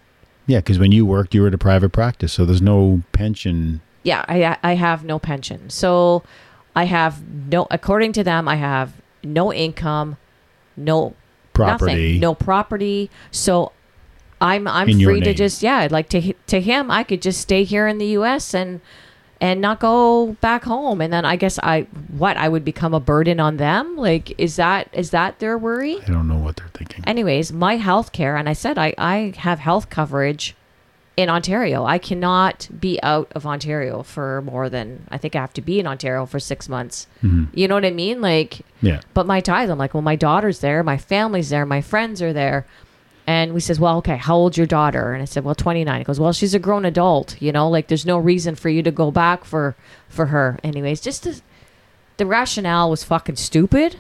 Yeah, 0.48 0.60
because 0.60 0.80
when 0.80 0.92
you 0.92 1.06
worked, 1.06 1.36
you 1.36 1.42
were 1.42 1.48
at 1.50 1.54
a 1.54 1.58
private 1.58 1.90
practice, 1.92 2.34
so 2.34 2.46
there's 2.46 2.62
no 2.62 3.04
pension. 3.12 3.82
yeah, 4.04 4.24
I 4.28 4.58
I 4.64 4.76
have 4.76 5.04
no 5.04 5.20
pension. 5.20 5.70
So 5.70 6.24
I 6.76 6.86
have 6.86 7.22
no 7.52 7.68
according 7.70 8.14
to 8.14 8.24
them, 8.24 8.48
I 8.48 8.56
have 8.56 8.94
no 9.24 9.54
income, 9.54 10.18
no 10.78 11.14
Property. 11.54 11.92
nothing, 11.92 12.20
no 12.22 12.34
property. 12.36 13.10
So 13.32 13.72
I'm 14.40 14.68
I'm 14.68 14.88
In 14.90 15.02
free 15.04 15.20
to 15.22 15.34
just 15.34 15.62
yeah, 15.64 15.88
like 15.92 16.08
to 16.10 16.34
to 16.48 16.62
him, 16.62 16.90
I 16.92 17.04
could 17.04 17.22
just 17.22 17.42
stay 17.42 17.64
here 17.64 17.88
in 17.88 17.98
the 17.98 18.08
U.S. 18.20 18.54
and 18.54 18.80
and 19.40 19.62
not 19.62 19.80
go 19.80 20.36
back 20.42 20.64
home, 20.64 21.02
and 21.02 21.12
then 21.12 21.26
I 21.26 21.36
guess 21.36 21.60
I 21.62 21.82
what 22.10 22.38
I 22.38 22.50
would 22.50 22.66
become 22.66 22.94
a 22.94 23.00
burden 23.00 23.40
on 23.40 23.58
them. 23.58 23.96
Like 23.96 24.34
is 24.40 24.56
that 24.56 24.90
is 24.94 25.12
that 25.12 25.40
their 25.40 25.58
worry? 25.58 26.02
I 26.02 26.06
don't 26.06 26.28
know 26.28 26.38
what 26.38 26.58
they're 26.58 26.70
thinking. 26.70 27.04
Anyways, 27.06 27.52
my 27.52 27.78
health 27.78 28.12
care, 28.12 28.36
and 28.36 28.50
I 28.50 28.54
said 28.54 28.78
I 28.78 28.94
I 28.98 29.34
have 29.38 29.60
health 29.60 29.90
coverage 29.90 30.56
in 31.18 31.30
Ontario. 31.30 31.84
I 31.84 31.98
cannot 31.98 32.70
be 32.80 33.02
out 33.02 33.32
of 33.34 33.46
Ontario 33.46 34.04
for 34.04 34.44
more 34.44 34.70
than 34.70 35.08
I 35.10 35.18
think 35.18 35.36
I 35.36 35.42
have 35.42 35.54
to 35.54 35.62
be 35.62 35.80
in 35.80 35.88
Ontario 35.88 36.28
for 36.28 36.40
six 36.40 36.70
months. 36.70 37.08
Mm-hmm. 37.24 37.46
You 37.58 37.68
know 37.68 37.74
what 37.74 37.86
I 37.86 37.92
mean? 37.92 38.22
Like 38.22 38.62
yeah. 38.82 39.02
but 39.16 39.26
my 39.26 39.42
ties, 39.42 39.70
I'm 39.70 39.80
like, 39.80 39.96
well, 39.96 40.04
my 40.04 40.16
daughter's 40.16 40.60
there, 40.60 40.84
my 40.84 40.98
family's 40.98 41.50
there, 41.50 41.66
my 41.66 41.82
friends 41.82 42.22
are 42.22 42.34
there. 42.34 42.68
And 43.28 43.54
we 43.54 43.60
says, 43.60 43.78
well, 43.78 43.98
okay, 43.98 44.16
how 44.16 44.38
old's 44.38 44.58
your 44.58 44.66
daughter? 44.66 45.12
And 45.14 45.22
I 45.22 45.26
said, 45.26 45.44
well, 45.44 45.54
29. 45.54 46.00
He 46.00 46.04
goes, 46.06 46.20
well, 46.20 46.32
she's 46.32 46.54
a 46.54 46.60
grown 46.60 46.86
adult, 46.86 47.40
you 47.42 47.52
know, 47.52 47.70
like 47.70 47.90
there's 47.90 48.06
no 48.06 48.18
reason 48.18 48.56
for 48.56 48.70
you 48.70 48.82
to 48.84 48.92
go 48.92 49.12
back 49.12 49.44
for 49.44 49.76
for 50.08 50.28
her. 50.28 50.58
Anyways, 50.64 51.02
just 51.02 51.24
to, 51.24 51.42
the 52.16 52.26
rationale 52.26 52.90
was 52.90 53.04
fucking 53.04 53.36
stupid. 53.36 54.00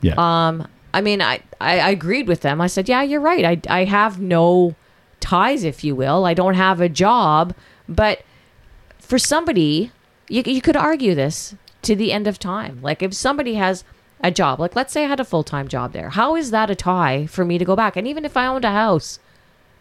Yeah. 0.00 0.14
Um, 0.16 0.68
I 0.94 1.00
mean, 1.00 1.20
I, 1.20 1.40
I, 1.60 1.80
I 1.80 1.90
agreed 1.90 2.28
with 2.28 2.42
them. 2.42 2.60
I 2.60 2.68
said, 2.68 2.88
yeah, 2.88 3.02
you're 3.02 3.20
right. 3.20 3.44
I, 3.44 3.80
I 3.80 3.84
have 3.84 4.20
no 4.20 4.76
ties, 5.18 5.64
if 5.64 5.84
you 5.84 5.94
will. 5.94 6.24
I 6.24 6.34
don't 6.34 6.54
have 6.54 6.80
a 6.80 6.88
job. 6.88 7.54
But 7.88 8.22
for 8.98 9.18
somebody, 9.18 9.90
you, 10.28 10.42
you 10.46 10.62
could 10.62 10.76
argue 10.76 11.14
this 11.14 11.54
to 11.82 11.96
the 11.96 12.12
end 12.12 12.26
of 12.26 12.38
time. 12.38 12.80
Like 12.82 13.02
if 13.02 13.14
somebody 13.14 13.54
has 13.54 13.84
a 14.22 14.30
job, 14.30 14.60
like 14.60 14.76
let's 14.76 14.92
say 14.92 15.04
I 15.04 15.08
had 15.08 15.20
a 15.20 15.24
full 15.24 15.42
time 15.44 15.68
job 15.68 15.92
there, 15.92 16.10
how 16.10 16.36
is 16.36 16.50
that 16.50 16.70
a 16.70 16.74
tie 16.74 17.26
for 17.26 17.44
me 17.44 17.58
to 17.58 17.64
go 17.64 17.74
back? 17.76 17.96
And 17.96 18.06
even 18.06 18.24
if 18.24 18.36
I 18.36 18.46
owned 18.46 18.64
a 18.64 18.70
house, 18.70 19.18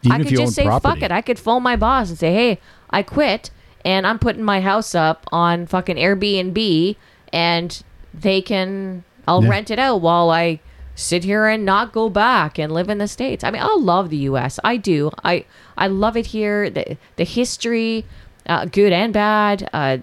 Even 0.04 0.22
I 0.22 0.24
could 0.24 0.38
just 0.38 0.56
say, 0.56 0.64
property. 0.66 1.00
fuck 1.02 1.04
it. 1.04 1.12
I 1.12 1.22
could 1.22 1.38
phone 1.40 1.64
my 1.64 1.76
boss 1.76 2.10
and 2.10 2.18
say, 2.18 2.34
hey, 2.34 2.60
I 2.90 3.04
quit 3.04 3.52
and 3.86 4.08
I'm 4.08 4.20
putting 4.20 4.44
my 4.44 4.62
house 4.62 4.96
up 4.96 5.26
on 5.32 5.66
fucking 5.68 5.98
Airbnb 5.98 6.96
and 7.34 7.84
they 8.14 8.42
can, 8.42 9.04
I'll 9.28 9.44
Yeah. 9.44 9.50
rent 9.50 9.70
it 9.72 9.80
out 9.80 10.02
while 10.02 10.30
I 10.30 10.60
sit 10.96 11.24
here 11.24 11.46
and 11.48 11.64
not 11.66 11.92
go 11.94 12.10
back 12.10 12.58
and 12.58 12.72
live 12.74 12.90
in 12.90 12.98
the 12.98 13.08
States. 13.08 13.44
I 13.44 13.52
mean, 13.52 13.62
I 13.62 13.74
love 13.80 14.10
the 14.10 14.18
US. 14.30 14.60
I 14.64 14.76
do. 14.78 15.12
I, 15.24 15.46
I 15.78 15.88
love 15.88 16.18
it 16.18 16.28
here. 16.28 16.70
The, 16.70 16.98
the 17.16 17.24
history, 17.24 18.06
uh, 18.48 18.66
good 18.66 18.92
and 18.92 19.14
bad. 19.14 19.70
Uh, 19.72 19.98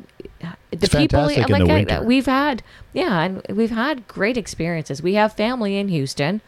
the 0.70 0.78
It's 0.84 0.94
people, 0.94 1.22
like 1.22 1.38
I- 1.50 2.00
we've 2.00 2.26
had, 2.26 2.62
yeah, 2.92 3.22
and 3.22 3.42
we've 3.48 3.70
had 3.70 4.06
great 4.08 4.36
experiences. 4.36 5.02
We 5.02 5.14
have 5.14 5.32
family 5.32 5.78
in 5.78 5.88
Houston. 5.88 6.40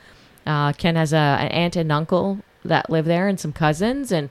Uh, 0.46 0.72
Ken 0.72 0.96
has 0.96 1.12
a, 1.12 1.16
an 1.16 1.48
aunt 1.48 1.76
and 1.76 1.92
uncle 1.92 2.40
that 2.64 2.90
live 2.90 3.04
there 3.04 3.28
and 3.28 3.38
some 3.38 3.52
cousins. 3.52 4.10
And 4.12 4.30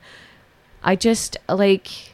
I 0.84 0.96
just 0.96 1.38
like, 1.48 2.14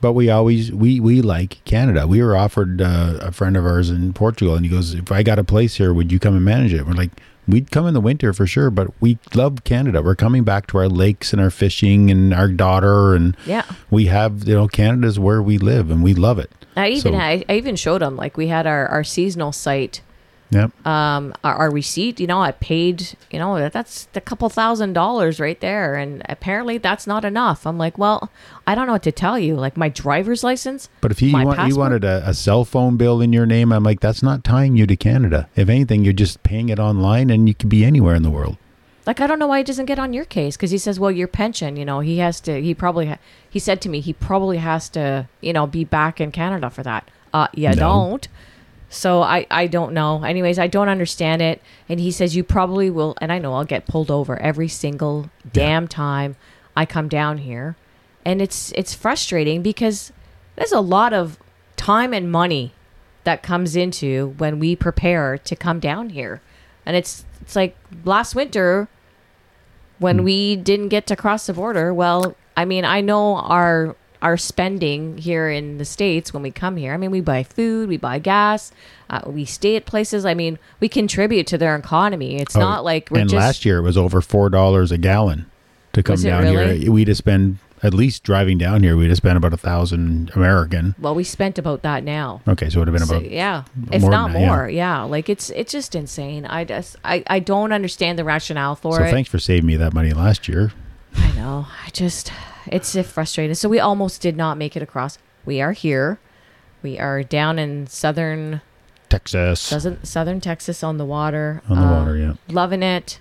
But 0.00 0.12
we 0.12 0.30
always 0.30 0.72
we 0.72 1.00
we 1.00 1.22
like 1.22 1.64
Canada. 1.64 2.06
We 2.06 2.22
were 2.22 2.36
offered 2.36 2.80
uh, 2.80 3.18
a 3.20 3.32
friend 3.32 3.56
of 3.56 3.64
ours 3.66 3.90
in 3.90 4.12
Portugal, 4.12 4.54
and 4.54 4.64
he 4.64 4.70
goes, 4.70 4.94
"If 4.94 5.12
I 5.12 5.22
got 5.22 5.38
a 5.38 5.44
place 5.44 5.76
here, 5.76 5.92
would 5.92 6.10
you 6.10 6.18
come 6.18 6.34
and 6.34 6.44
manage 6.44 6.72
it?" 6.72 6.86
We're 6.86 6.94
like, 6.94 7.10
"We'd 7.46 7.70
come 7.70 7.86
in 7.86 7.94
the 7.94 8.00
winter 8.00 8.32
for 8.32 8.46
sure, 8.46 8.70
but 8.70 8.88
we 9.00 9.18
love 9.34 9.64
Canada. 9.64 10.02
We're 10.02 10.16
coming 10.16 10.44
back 10.44 10.66
to 10.68 10.78
our 10.78 10.88
lakes 10.88 11.32
and 11.32 11.40
our 11.40 11.50
fishing 11.50 12.10
and 12.10 12.34
our 12.34 12.48
daughter, 12.48 13.14
and 13.14 13.36
yeah. 13.46 13.64
we 13.90 14.06
have 14.06 14.48
you 14.48 14.54
know 14.54 14.66
Canada's 14.66 15.18
where 15.18 15.42
we 15.42 15.58
live, 15.58 15.90
and 15.90 16.02
we 16.02 16.14
love 16.14 16.38
it." 16.38 16.50
I 16.76 16.88
even 16.90 17.12
So- 17.12 17.18
I, 17.18 17.44
I 17.48 17.54
even 17.56 17.76
showed 17.76 18.00
them 18.02 18.16
like 18.16 18.36
we 18.36 18.48
had 18.48 18.66
our, 18.66 18.86
our 18.88 19.04
seasonal 19.04 19.52
site 19.52 20.00
Yep. 20.50 20.86
um 20.86 21.32
our, 21.42 21.54
our 21.54 21.70
receipt 21.70 22.20
you 22.20 22.26
know 22.26 22.42
i 22.42 22.52
paid 22.52 23.16
you 23.30 23.38
know 23.38 23.58
that- 23.58 23.72
that's 23.72 24.06
a 24.14 24.20
couple 24.20 24.46
thousand 24.50 24.92
dollars 24.92 25.40
right 25.40 25.58
there 25.60 25.94
and 25.94 26.20
apparently 26.28 26.76
that's 26.76 27.06
not 27.06 27.24
enough 27.24 27.66
i'm 27.66 27.78
like 27.78 27.96
well 27.96 28.30
i 28.66 28.74
don't 28.74 28.86
know 28.86 28.92
what 28.92 29.02
to 29.04 29.12
tell 29.12 29.38
you 29.38 29.54
like 29.56 29.78
my 29.78 29.88
driver's 29.88 30.44
license 30.44 30.90
But 31.00 31.10
if 31.10 31.22
you, 31.22 31.32
my 31.32 31.44
want, 31.46 31.68
you 31.70 31.78
wanted 31.78 32.04
a, 32.04 32.22
a 32.28 32.34
cell 32.34 32.66
phone 32.66 32.98
bill 32.98 33.22
in 33.22 33.32
your 33.32 33.46
name, 33.46 33.72
I'm 33.72 33.82
like, 33.82 34.00
that's 34.00 34.22
not 34.22 34.44
tying 34.44 34.76
you 34.76 34.86
to 34.86 34.94
Canada. 34.96 35.48
If 35.56 35.70
anything, 35.70 36.04
you're 36.04 36.12
just 36.12 36.42
paying 36.42 36.68
it 36.68 36.78
online, 36.78 37.30
and 37.30 37.48
you 37.48 37.54
could 37.54 37.68
be 37.70 37.82
anywhere 37.84 38.14
in 38.14 38.22
the 38.22 38.30
world. 38.30 38.56
Like 39.06 39.20
i 39.20 39.26
don't 39.26 39.38
know 39.38 39.46
why 39.46 39.58
he 39.58 39.64
doesn't 39.64 39.86
get 39.86 39.98
on 39.98 40.12
your 40.12 40.24
case 40.24 40.56
because 40.56 40.70
he 40.70 40.78
says 40.78 40.98
well 41.00 41.10
your 41.10 41.28
pension 41.28 41.76
you 41.76 41.84
know 41.84 42.00
he 42.00 42.18
has 42.18 42.40
to 42.40 42.60
he 42.62 42.74
probably 42.74 43.06
ha- 43.06 43.18
he 43.48 43.58
said 43.58 43.80
to 43.80 43.88
me 43.88 44.00
he 44.00 44.12
probably 44.12 44.58
has 44.58 44.88
to 44.88 45.28
you 45.40 45.52
know 45.52 45.66
be 45.66 45.84
back 45.84 46.20
in 46.20 46.30
canada 46.32 46.70
for 46.70 46.82
that. 46.82 47.08
Uh 47.34 47.48
you 47.54 47.68
No. 47.70 47.74
don't. 47.74 48.28
So 48.88 49.22
i 49.22 49.46
i 49.50 49.66
don't 49.66 49.92
know. 49.92 50.22
Anyways 50.22 50.58
i 50.58 50.66
don't 50.66 50.88
understand 50.88 51.40
it. 51.42 51.60
And 51.88 51.98
he 52.00 52.10
says 52.10 52.36
you 52.36 52.44
probably 52.44 52.90
will 52.90 53.16
and 53.20 53.32
i 53.32 53.38
know 53.38 53.54
i'll 53.54 53.64
get 53.64 53.86
pulled 53.86 54.10
over 54.10 54.38
every 54.40 54.68
single 54.68 55.30
damn 55.52 55.88
time 55.88 56.36
i 56.76 56.84
come 56.86 57.08
down 57.08 57.38
here. 57.38 57.76
And 58.24 58.40
it's 58.40 58.72
it's 58.76 58.94
frustrating 58.94 59.62
because 59.62 60.12
there's 60.56 60.72
a 60.72 60.80
lot 60.80 61.12
of 61.12 61.38
time 61.76 62.12
and 62.14 62.30
money 62.30 62.72
that 63.24 63.42
comes 63.42 63.74
into 63.76 64.34
when 64.38 64.58
we 64.58 64.76
prepare 64.76 65.38
to 65.38 65.56
come 65.56 65.80
down 65.80 66.10
here 66.10 66.40
and 66.86 66.96
it's 66.96 67.24
it's 67.40 67.56
like 67.56 67.76
last 68.04 68.34
winter 68.34 68.88
when 69.98 70.24
we 70.24 70.56
didn't 70.56 70.88
get 70.88 71.06
to 71.06 71.16
cross 71.16 71.46
the 71.46 71.52
border. 71.52 71.92
Well 71.94 72.36
i 72.54 72.64
mean 72.66 72.84
i 72.84 73.00
know 73.00 73.36
our 73.36 73.96
our 74.20 74.36
spending 74.36 75.16
here 75.18 75.48
in 75.50 75.78
the 75.78 75.84
states 75.84 76.32
when 76.32 76.42
we 76.42 76.50
come 76.50 76.76
here. 76.76 76.92
I 76.92 76.96
mean 76.96 77.10
we 77.10 77.20
buy 77.20 77.42
food 77.42 77.88
we 77.88 77.96
buy 77.96 78.18
gas 78.18 78.70
uh, 79.10 79.20
we 79.26 79.44
stay 79.44 79.74
at 79.76 79.84
places. 79.86 80.24
I 80.24 80.34
mean 80.34 80.58
we 80.80 80.88
contribute 80.88 81.46
to 81.48 81.58
their 81.58 81.74
economy. 81.76 82.36
It's 82.36 82.54
Oh, 82.56 82.60
not 82.60 82.84
like 82.84 83.08
we're 83.10 83.20
and 83.20 83.30
just 83.30 83.40
last 83.40 83.64
year 83.64 83.78
it 83.78 83.82
was 83.82 83.96
over 83.98 84.20
four 84.20 84.48
dollars 84.48 84.92
a 84.92 84.98
gallon 84.98 85.46
to 85.94 86.02
come 86.02 86.20
down 86.22 86.44
really? 86.44 86.80
here. 86.80 86.92
We'd 86.92 87.08
have 87.08 87.16
spent 87.16 87.56
at 87.82 87.92
least 87.92 88.22
driving 88.22 88.58
down 88.58 88.82
here. 88.82 88.96
We'd 88.96 89.08
have 89.08 89.16
spent 89.16 89.36
about 89.36 89.52
a 89.52 89.56
thousand 89.56 90.30
American. 90.34 90.94
well 91.00 91.14
we 91.14 91.24
spent 91.24 91.58
about 91.58 91.82
that 91.82 92.04
now 92.04 92.40
Okay, 92.46 92.68
so 92.70 92.78
it 92.78 92.80
would 92.80 92.88
have 92.88 92.96
been 92.98 93.06
So, 93.06 93.16
about 93.16 93.30
yeah 93.30 93.64
if 93.90 94.02
not 94.02 94.32
that, 94.32 94.40
yeah. 94.40 94.46
more 94.46 94.68
yeah. 94.68 95.02
like 95.02 95.28
it's 95.28 95.50
it's 95.50 95.72
just 95.72 95.94
insane 95.94 96.46
i 96.46 96.64
just 96.64 96.96
i 97.04 97.22
i 97.26 97.38
don't 97.40 97.72
understand 97.72 98.18
the 98.18 98.24
rationale 98.24 98.74
for 98.76 98.96
So 98.96 99.02
it 99.04 99.08
So 99.08 99.12
thanks 99.12 99.30
for 99.30 99.38
saving 99.38 99.66
me 99.66 99.76
that 99.76 99.92
money 99.94 100.12
last 100.12 100.48
year. 100.48 100.72
I 101.16 101.30
know. 101.32 101.66
I 101.86 101.90
just, 101.90 102.32
it's 102.66 102.96
frustrating. 103.08 103.54
So 103.54 103.68
we 103.68 103.78
almost 103.80 104.22
did 104.22 104.36
not 104.36 104.56
make 104.56 104.76
it 104.76 104.82
across. 104.82 105.18
we 105.44 105.60
are 105.60 105.72
here. 105.72 106.18
We 106.82 106.98
are 106.98 107.22
down 107.22 107.58
in 107.58 107.86
southern 107.86 108.60
Texas 109.10 109.60
southern, 109.60 110.02
southern 110.04 110.40
Texas 110.40 110.82
on 110.82 110.96
the 110.96 111.04
water. 111.04 111.60
on 111.68 111.76
the 111.76 111.82
Um, 111.82 111.90
water. 111.90 112.16
Yeah. 112.16 112.32
loving 112.48 112.82
it. 112.82 113.20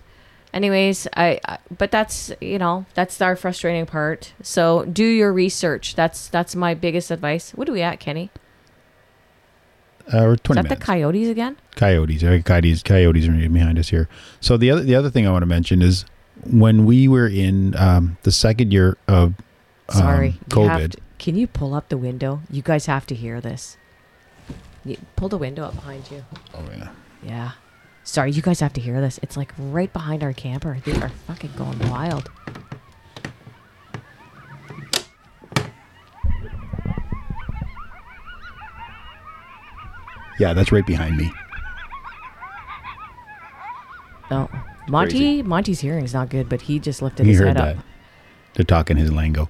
Anyways, 0.54 1.08
I, 1.16 1.40
I 1.48 1.58
but 1.78 1.92
that's 1.92 2.32
you 2.42 2.60
know 2.60 2.86
that's 2.94 3.22
our 3.22 3.36
frustrating 3.36 3.86
part. 3.86 4.34
So 4.44 4.84
do 4.86 5.06
your 5.06 5.32
research. 5.32 5.96
That's 5.96 6.28
that's 6.28 6.56
my 6.56 6.74
biggest 6.74 7.10
advice. 7.10 7.52
What 7.52 7.70
are 7.70 7.72
we 7.72 7.82
at, 7.82 8.00
Kenny? 8.00 8.30
Uh, 10.08 10.24
we're 10.24 10.34
Is 10.34 10.40
twenty 10.42 10.58
that 10.60 10.64
minutes. 10.64 10.80
the 10.80 10.86
coyotes 10.86 11.30
again? 11.30 11.58
coyotes. 11.76 12.22
Coyotes. 12.44 12.84
Coyotes 12.84 13.28
are 13.28 13.50
behind 13.50 13.80
us 13.80 13.90
here. 13.90 14.10
So 14.42 14.58
the 14.58 14.70
other 14.72 14.82
the 14.82 14.96
other 14.96 15.10
thing 15.10 15.26
I 15.26 15.32
want 15.32 15.44
to 15.44 15.48
mention 15.48 15.82
is 15.82 16.06
when 16.46 16.86
we 16.86 17.08
were 17.08 17.28
in 17.28 17.76
um, 17.78 18.18
the 18.24 18.32
second 18.32 18.74
year 18.74 18.98
of 19.08 19.36
um, 19.90 19.96
Sorry, 19.98 20.36
COVID. 20.50 20.92
to- 20.94 20.98
can 21.18 21.36
you 21.38 21.48
pull 21.48 21.74
up 21.76 21.90
the 21.90 21.98
window? 21.98 22.42
You 22.50 22.62
guys 22.62 22.88
have 22.88 23.06
to 23.08 23.16
hear 23.16 23.40
this. 23.40 23.78
You, 24.84 24.98
pull 25.16 25.30
the 25.30 25.38
window 25.38 25.64
up 25.64 25.76
behind 25.76 26.10
you. 26.10 26.26
Oh 26.56 26.66
yeah. 26.76 26.90
Yeah. 27.24 27.52
Sorry, 28.04 28.32
you 28.32 28.42
guys 28.42 28.60
have 28.60 28.74
to 28.74 28.82
hear 28.82 29.00
this. 29.00 29.20
It's 29.22 29.38
like 29.38 29.54
right 29.58 29.92
behind 29.92 30.24
our 30.24 30.34
camper. 30.34 30.78
They 30.84 30.94
are 31.02 31.10
fucking 31.10 31.52
going 31.56 31.80
wild. 31.90 32.30
Yeah, 40.40 40.54
that's 40.54 40.72
right 40.72 40.86
behind 40.86 41.18
me. 41.18 41.32
Oh, 44.32 44.50
Monty. 44.88 45.12
Crazy. 45.12 45.44
Monty's 45.44 45.80
hearing's 45.82 46.14
not 46.14 46.30
good, 46.30 46.50
but 46.50 46.62
he 46.64 46.80
just 46.80 47.02
lifted 47.02 47.26
You 47.26 47.32
his 47.34 47.40
heard 47.40 47.48
head 47.50 47.58
that. 47.58 47.78
up. 47.78 47.84
They're 48.56 48.66
talking 48.66 48.98
his 48.98 49.12
lingo. 49.12 49.50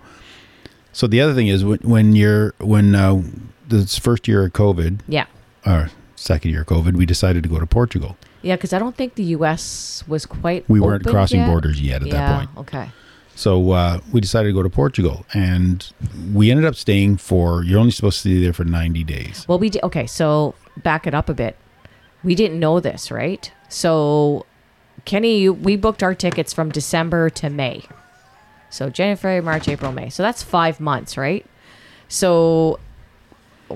So 0.91 1.07
the 1.07 1.21
other 1.21 1.33
thing 1.33 1.47
is 1.47 1.63
when, 1.63 1.79
when 1.79 2.15
you're 2.15 2.53
when 2.59 2.93
uh, 2.95 3.21
this 3.67 3.97
first 3.97 4.27
year 4.27 4.43
of 4.45 4.53
COVID 4.53 5.01
Yeah. 5.07 5.27
or 5.65 5.89
second 6.15 6.51
year 6.51 6.61
of 6.61 6.67
COVID, 6.67 6.93
we 6.95 7.05
decided 7.05 7.43
to 7.43 7.49
go 7.49 7.59
to 7.59 7.65
Portugal. 7.65 8.17
Yeah, 8.41 8.55
because 8.55 8.73
I 8.73 8.79
don't 8.79 8.95
think 8.95 9.15
the 9.15 9.23
U.S. 9.23 10.03
was 10.07 10.25
quite. 10.25 10.67
We 10.69 10.79
weren't 10.79 11.05
crossing 11.05 11.41
yet. 11.41 11.47
borders 11.47 11.79
yet 11.81 12.01
at 12.01 12.07
yeah, 12.07 12.13
that 12.13 12.37
point. 12.37 12.57
Okay. 12.57 12.91
So 13.35 13.71
uh, 13.71 13.99
we 14.11 14.21
decided 14.21 14.49
to 14.49 14.53
go 14.53 14.63
to 14.63 14.69
Portugal, 14.69 15.25
and 15.33 15.91
we 16.33 16.51
ended 16.51 16.65
up 16.65 16.75
staying 16.75 17.17
for. 17.17 17.63
You're 17.63 17.79
only 17.79 17.91
supposed 17.91 18.21
to 18.23 18.29
stay 18.29 18.41
there 18.41 18.53
for 18.53 18.65
90 18.65 19.03
days. 19.03 19.45
Well, 19.47 19.59
we 19.59 19.69
did. 19.69 19.83
Okay, 19.83 20.05
so 20.05 20.55
back 20.77 21.07
it 21.07 21.13
up 21.13 21.29
a 21.29 21.33
bit. 21.33 21.55
We 22.23 22.35
didn't 22.35 22.59
know 22.59 22.79
this, 22.79 23.09
right? 23.09 23.51
So, 23.69 24.45
Kenny, 25.05 25.39
you, 25.39 25.53
we 25.53 25.75
booked 25.75 26.03
our 26.03 26.13
tickets 26.13 26.53
from 26.53 26.69
December 26.69 27.29
to 27.31 27.49
May. 27.49 27.83
So 28.69 28.89
January, 28.89 29.41
March, 29.41 29.67
April, 29.67 29.91
May. 29.91 30.09
So 30.09 30.23
that's 30.23 30.41
five 30.41 30.79
months, 30.79 31.17
right? 31.17 31.45
So 32.07 32.79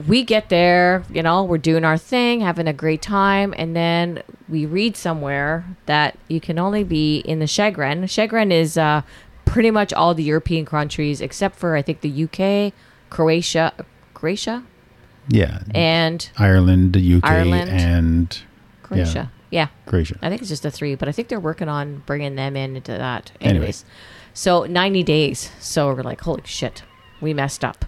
we 0.08 0.24
get 0.24 0.50
there, 0.50 1.04
you 1.12 1.22
know, 1.24 1.44
we're 1.44 1.58
doing 1.58 1.84
our 1.86 1.98
thing, 1.98 2.42
having 2.42 2.68
a 2.68 2.74
great 2.74 3.02
time, 3.02 3.54
and 3.58 3.76
then 3.76 4.24
we 4.50 4.66
read 4.66 4.96
somewhere 4.98 5.66
that 5.86 6.18
you 6.28 6.40
can 6.40 6.58
only 6.60 6.84
be 6.84 7.20
in 7.20 7.40
the 7.40 7.46
Schengen. 7.46 8.04
Schengen 8.04 8.52
is 8.52 8.78
uh, 8.78 9.02
pretty 9.46 9.72
much 9.72 9.94
all 9.94 10.14
the 10.14 10.24
European 10.24 10.66
countries 10.66 11.22
except 11.22 11.56
for 11.58 11.76
I 11.76 11.82
think 11.82 12.02
the 12.02 12.24
UK, 12.26 12.74
Croatia, 13.10 13.74
Croatia, 14.14 14.64
Yeah, 15.30 15.62
and 15.74 16.30
Ireland, 16.38 16.94
the 16.94 17.16
UK, 17.16 17.24
Ireland. 17.26 17.70
and 17.70 18.40
Croatia. 18.84 19.32
Yeah. 19.52 19.68
Croatia. 19.86 20.18
I 20.22 20.30
think 20.30 20.42
it's 20.42 20.50
just 20.50 20.64
the 20.64 20.72
three, 20.72 20.96
but 20.96 21.08
I 21.08 21.12
think 21.12 21.30
they're 21.30 21.40
working 21.40 21.70
on 21.70 22.04
bringing 22.06 22.36
them 22.36 22.58
in 22.58 22.76
into 22.76 22.92
that. 22.92 23.32
Anyway. 23.40 23.58
Anyways, 23.58 23.86
so 24.34 24.66
90 24.66 25.04
days. 25.04 25.50
So 25.60 25.94
we're 25.94 26.02
like, 26.04 26.22
holy 26.22 26.42
shit, 26.46 26.84
we 27.22 27.34
messed 27.34 27.64
up. 27.64 27.86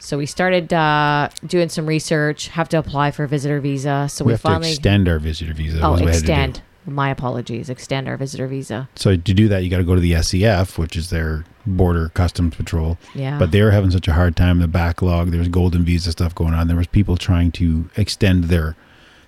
So 0.00 0.18
we 0.18 0.26
started 0.26 0.72
uh, 0.72 1.28
doing 1.46 1.68
some 1.68 1.86
research, 1.86 2.48
have 2.48 2.68
to 2.70 2.78
apply 2.78 3.10
for 3.10 3.24
a 3.24 3.28
visitor 3.28 3.60
visa. 3.60 4.08
So 4.10 4.24
we 4.24 4.30
we, 4.30 4.32
have 4.32 4.40
finally. 4.40 4.68
to 4.68 4.70
extend 4.70 5.08
our 5.08 5.18
visitor 5.18 5.52
visa. 5.52 5.80
oh, 5.82 5.92
was 5.92 6.00
what 6.00 6.06
we 6.06 6.12
had 6.12 6.20
to 6.20 6.26
do. 6.26 6.32
extend. 6.32 6.62
My 6.86 7.10
apologies. 7.10 7.68
Extend 7.68 8.08
our 8.08 8.16
visitor 8.16 8.46
visa. 8.46 8.88
So 8.96 9.10
to 9.10 9.34
do 9.34 9.48
that, 9.48 9.62
you 9.62 9.70
got 9.70 9.78
to 9.78 9.84
go 9.84 9.94
to 9.94 10.00
the 10.00 10.20
SEF, 10.22 10.78
which 10.78 10.96
is 10.96 11.10
their 11.10 11.44
border 11.66 12.08
customs 12.14 12.56
patrol. 12.56 12.96
Yeah. 13.14 13.38
But 13.38 13.52
they 13.52 13.62
were 13.62 13.70
having 13.70 13.90
such 13.90 14.08
a 14.08 14.14
hard 14.14 14.34
time. 14.36 14.56
In 14.56 14.62
the 14.62 14.68
backlog. 14.68 15.30
There 15.30 15.38
was 15.38 15.48
golden 15.48 15.84
visa 15.84 16.12
stuff 16.12 16.34
going 16.34 16.54
on. 16.54 16.66
There 16.66 16.76
was 16.76 16.86
people 16.86 17.16
trying 17.16 17.52
to 17.52 17.90
extend 17.96 18.44
their, 18.44 18.76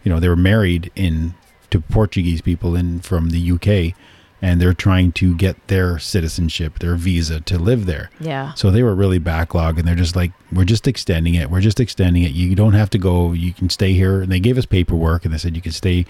you 0.02 0.10
know, 0.10 0.18
they 0.18 0.28
were 0.28 0.36
married 0.36 0.90
in 0.96 1.34
to 1.70 1.80
Portuguese 1.80 2.40
people 2.40 2.74
in 2.74 3.00
from 3.00 3.30
the 3.30 3.52
UK, 3.52 3.94
and 4.42 4.60
they're 4.60 4.74
trying 4.74 5.12
to 5.12 5.36
get 5.36 5.56
their 5.68 5.98
citizenship, 6.00 6.80
their 6.80 6.96
visa 6.96 7.40
to 7.40 7.58
live 7.58 7.86
there. 7.86 8.10
yeah. 8.20 8.52
So 8.54 8.70
they 8.72 8.82
were 8.82 8.94
really 8.94 9.20
backlogged, 9.20 9.78
and 9.78 9.86
they're 9.86 9.94
just 9.94 10.16
like, 10.16 10.32
"We're 10.52 10.64
just 10.64 10.88
extending 10.88 11.34
it. 11.36 11.48
We're 11.48 11.60
just 11.60 11.78
extending 11.80 12.24
it. 12.24 12.32
You 12.32 12.54
don't 12.56 12.72
have 12.74 12.90
to 12.90 12.98
go. 12.98 13.32
You 13.32 13.52
can 13.52 13.70
stay 13.70 13.92
here." 13.92 14.20
And 14.22 14.30
they 14.32 14.40
gave 14.40 14.58
us 14.58 14.66
paperwork, 14.66 15.24
and 15.24 15.32
they 15.32 15.38
said 15.38 15.54
you 15.54 15.62
can 15.62 15.72
stay 15.72 16.00
It 16.00 16.06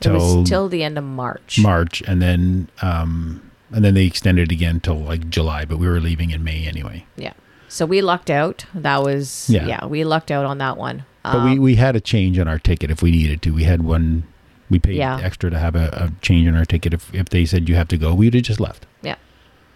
till 0.00 0.14
was 0.14 0.48
till 0.48 0.68
the 0.68 0.82
end 0.82 0.96
of 0.98 1.04
March. 1.04 1.58
March, 1.60 2.02
and 2.06 2.22
then 2.22 2.68
um, 2.82 3.42
and 3.70 3.84
then 3.84 3.94
they 3.94 4.06
extended 4.06 4.50
it 4.50 4.54
again 4.54 4.80
till 4.80 4.96
like 4.98 5.28
July. 5.30 5.64
But 5.66 5.78
we 5.78 5.86
were 5.86 6.00
leaving 6.00 6.30
in 6.30 6.42
May 6.42 6.64
anyway. 6.66 7.04
Yeah. 7.16 7.34
So 7.68 7.86
we 7.86 8.00
lucked 8.02 8.30
out. 8.30 8.64
That 8.74 9.02
was 9.04 9.48
Yeah. 9.48 9.66
yeah. 9.66 9.86
we 9.86 10.02
lucked 10.02 10.30
out 10.32 10.44
on 10.44 10.58
that 10.58 10.76
one. 10.76 11.04
But 11.22 11.44
we, 11.44 11.50
Um, 11.52 11.58
we 11.58 11.74
had 11.76 11.94
a 11.94 12.00
change 12.00 12.38
on 12.38 12.48
our 12.48 12.58
ticket 12.58 12.90
if 12.90 13.02
we 13.02 13.10
needed 13.10 13.42
to. 13.42 13.52
We 13.52 13.64
had 13.64 13.82
one. 13.82 14.24
We 14.70 14.78
paid 14.78 14.96
Yeah. 14.96 15.18
extra 15.20 15.50
to 15.50 15.58
have 15.58 15.74
a, 15.74 15.88
a 15.92 16.12
change 16.22 16.46
in 16.46 16.56
our 16.56 16.64
ticket. 16.64 16.94
If 16.94 17.12
if 17.14 17.28
they 17.28 17.44
said 17.44 17.68
you 17.68 17.74
have 17.74 17.88
to 17.88 17.96
go, 17.98 18.14
we'd 18.14 18.34
have 18.34 18.44
just 18.44 18.60
left. 18.60 18.86
Yeah. 19.02 19.16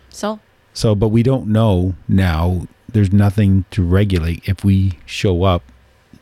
So 0.08 0.38
So, 0.72 0.94
but 0.94 1.08
we 1.08 1.22
don't 1.22 1.48
know 1.48 1.94
now. 2.08 2.66
There's 2.90 3.12
nothing 3.12 3.64
to 3.72 3.82
regulate 3.84 4.48
if 4.48 4.64
we 4.64 4.98
show 5.04 5.42
up 5.42 5.62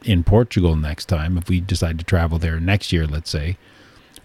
in 0.04 0.24
Portugal 0.24 0.74
next 0.74 1.04
time. 1.06 1.36
If 1.36 1.48
we 1.48 1.60
decide 1.60 1.98
to 1.98 2.04
travel 2.04 2.38
there 2.38 2.58
next 2.58 2.92
year, 2.92 3.06
let's 3.06 3.28
say, 3.30 3.58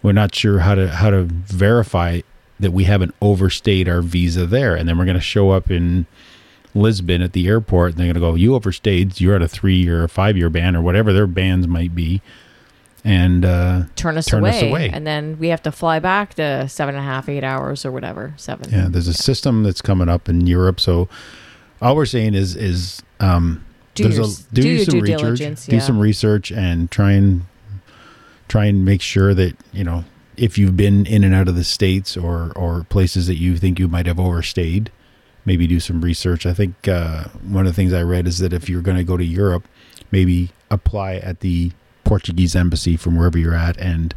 we're 0.01 0.13
not 0.13 0.33
sure 0.33 0.59
how 0.59 0.75
to 0.75 0.87
how 0.89 1.09
to 1.09 1.23
verify 1.23 2.21
that 2.59 2.71
we 2.71 2.85
haven't 2.85 3.13
overstayed 3.21 3.87
our 3.89 4.01
visa 4.01 4.45
there, 4.45 4.75
and 4.75 4.87
then 4.87 4.97
we're 4.97 5.05
going 5.05 5.15
to 5.17 5.21
show 5.21 5.51
up 5.51 5.69
in 5.69 6.05
Lisbon 6.73 7.21
at 7.21 7.33
the 7.33 7.47
airport, 7.47 7.91
and 7.91 7.99
they're 7.99 8.05
going 8.07 8.13
to 8.15 8.19
go, 8.21 8.35
"You 8.35 8.55
overstayed. 8.55 9.19
You're 9.19 9.35
at 9.35 9.41
a 9.41 9.47
three-year 9.47 10.03
or 10.03 10.07
five 10.07 10.37
year 10.37 10.49
ban 10.49 10.75
or 10.75 10.81
whatever 10.81 11.11
their 11.11 11.27
bans 11.27 11.67
might 11.67 11.93
be," 11.93 12.21
and 13.07 13.45
uh, 13.45 13.83
turn 13.95 14.17
us 14.17 14.25
Turn 14.25 14.41
away, 14.41 14.57
us 14.57 14.63
away. 14.63 14.89
and 14.93 15.07
then 15.07 15.37
we 15.39 15.47
have 15.47 15.63
to 15.63 15.71
fly 15.71 15.99
back 15.99 16.33
to 16.35 16.67
seven 16.67 16.93
and 16.95 17.01
a 17.03 17.07
half, 17.07 17.29
eight 17.29 17.43
hours 17.43 17.85
or 17.85 17.91
whatever. 17.91 18.33
Seven. 18.35 18.69
Yeah, 18.69 18.87
there's 18.89 19.07
a 19.07 19.13
system 19.13 19.63
that's 19.63 19.81
coming 19.81 20.09
up 20.09 20.27
in 20.27 20.45
Europe. 20.45 20.79
So 20.81 21.07
all 21.81 21.95
we're 21.95 22.05
saying 22.05 22.33
is 22.33 22.55
is 22.55 23.01
um, 23.21 23.63
Do 23.95 24.09
your 24.09 24.23
a- 24.25 24.53
do 24.53 24.67
your 24.67 24.85
due 24.85 25.01
research, 25.01 25.19
diligence, 25.21 25.65
do 25.65 25.79
some 25.79 25.99
research, 25.99 26.51
and 26.51 26.91
try 26.91 27.13
and 27.13 27.45
try 28.49 28.65
and 28.65 28.83
make 28.83 29.01
sure 29.01 29.33
that 29.33 29.55
you 29.71 29.83
know 29.85 30.03
if 30.35 30.57
you've 30.57 30.75
been 30.77 31.05
in 31.05 31.23
and 31.23 31.33
out 31.33 31.47
of 31.47 31.55
the 31.55 31.63
states 31.63 32.17
or 32.17 32.51
or 32.55 32.83
places 32.89 33.27
that 33.27 33.35
you 33.37 33.57
think 33.57 33.79
you 33.79 33.87
might 33.87 34.05
have 34.05 34.19
overstayed. 34.19 34.91
Maybe 35.45 35.65
do 35.65 35.79
some 35.79 36.01
research. 36.01 36.45
I 36.45 36.53
think 36.53 36.89
uh, 36.89 37.23
one 37.41 37.65
of 37.65 37.71
the 37.71 37.73
things 37.73 37.93
I 37.93 38.01
read 38.03 38.27
is 38.27 38.39
that 38.39 38.51
if 38.51 38.67
you're 38.67 38.81
going 38.81 38.97
to 38.97 39.03
go 39.05 39.15
to 39.15 39.23
Europe, 39.23 39.65
maybe 40.11 40.49
apply 40.69 41.15
at 41.15 41.39
the 41.39 41.71
Portuguese 42.07 42.55
embassy 42.55 42.95
from 42.97 43.15
wherever 43.17 43.37
you're 43.37 43.53
at 43.53 43.77
and 43.77 44.15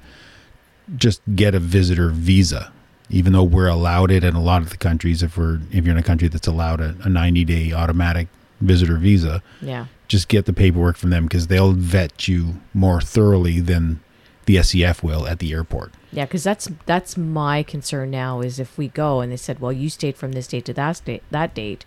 just 0.96 1.20
get 1.35 1.55
a 1.55 1.61
visitor 1.61 2.09
visa 2.11 2.72
even 3.12 3.33
though 3.33 3.42
we're 3.42 3.66
allowed 3.68 4.11
it 4.12 4.22
in 4.22 4.35
a 4.37 4.42
lot 4.42 4.62
of 4.62 4.70
the 4.70 4.76
countries 4.76 5.22
if 5.22 5.37
we're 5.37 5.61
if 5.72 5.85
you're 5.85 5.92
in 5.92 5.98
a 5.98 6.03
country 6.03 6.29
that's 6.29 6.46
allowed 6.46 6.81
a, 6.81 6.96
a 7.03 7.09
90 7.09 7.44
day 7.44 7.72
automatic 7.72 8.29
visitor 8.61 8.96
visa 8.96 9.42
Yeah. 9.61 9.87
just 10.09 10.29
get 10.29 10.46
the 10.46 10.53
paperwork 10.53 10.96
from 10.96 11.11
them 11.11 11.24
because 11.24 11.46
they'll 11.48 11.72
vet 11.72 12.29
you 12.29 12.57
more 12.74 13.00
thoroughly 13.00 13.61
than 13.61 14.00
the 14.46 14.61
SEF 14.62 15.03
will 15.03 15.26
at 15.29 15.38
the 15.38 15.53
airport 15.53 15.92
Yeah, 16.12 16.24
because 16.24 16.42
that's 16.44 16.68
that's 16.87 17.16
my 17.16 17.62
concern 17.62 18.11
now 18.11 18.40
is 18.40 18.59
if 18.59 18.76
we 18.76 18.88
go 18.88 19.20
and 19.20 19.31
they 19.31 19.37
said, 19.37 19.61
well, 19.61 19.72
you 19.72 19.88
stayed 19.88 20.16
from 20.16 20.33
this 20.33 20.48
date 20.48 20.64
to 20.64 20.72
that 20.74 21.00
date, 21.05 21.22
that 21.31 21.55
date. 21.55 21.85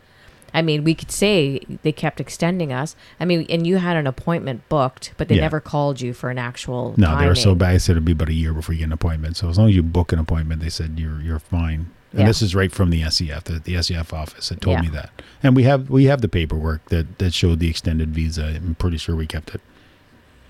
I 0.54 0.62
mean, 0.62 0.84
we 0.84 0.94
could 0.94 1.12
say 1.12 1.60
they 1.82 1.92
kept 1.92 2.20
extending 2.20 2.72
us. 2.72 2.96
I 3.20 3.26
mean, 3.26 3.46
and 3.50 3.66
you 3.66 3.78
had 3.78 3.98
an 3.98 4.06
appointment 4.08 4.68
booked, 4.70 5.14
but 5.18 5.28
they 5.28 5.36
Yeah. 5.36 5.42
never 5.42 5.60
called 5.60 6.00
you 6.02 6.14
for 6.14 6.30
an 6.30 6.38
actual. 6.38 6.94
no 6.98 7.18
they 7.18 7.26
were 7.28 7.36
so 7.36 7.56
bad 7.56 7.72
I 7.74 7.78
said 7.78 7.94
it'd 7.94 8.06
be 8.06 8.12
about 8.12 8.30
a 8.30 8.34
year 8.34 8.54
before 8.54 8.74
you 8.74 8.80
get 8.80 8.86
an 8.86 8.92
appointment 8.94 9.36
so 9.38 9.50
as 9.50 9.58
long 9.58 9.70
as 9.70 9.76
you 9.76 9.82
book 9.84 10.12
an 10.14 10.20
appointment 10.20 10.62
they 10.62 10.70
said 10.70 11.00
you're 11.00 11.20
you're 11.22 11.40
fine 11.40 11.88
and 12.12 12.22
Yeah. 12.22 12.26
this 12.28 12.42
is 12.44 12.54
right 12.54 12.72
from 12.72 12.92
the 12.92 13.02
SEF 13.10 13.46
the, 13.46 13.60
the 13.60 13.82
SEF 13.82 14.14
office 14.14 14.50
that 14.50 14.62
told 14.62 14.78
Yeah. 14.78 14.82
me 14.84 14.90
that 14.90 15.10
and 15.42 15.56
we 15.56 15.64
have 15.64 15.90
we 15.90 16.06
have 16.06 16.22
the 16.22 16.30
paperwork 16.30 16.86
that 16.90 17.18
that 17.18 17.34
showed 17.34 17.60
the 17.60 17.70
extended 17.70 18.14
visa 18.14 18.46
I'm 18.56 18.76
pretty 18.76 18.98
sure 18.98 19.16
we 19.16 19.26
kept 19.28 19.56
it 19.56 19.62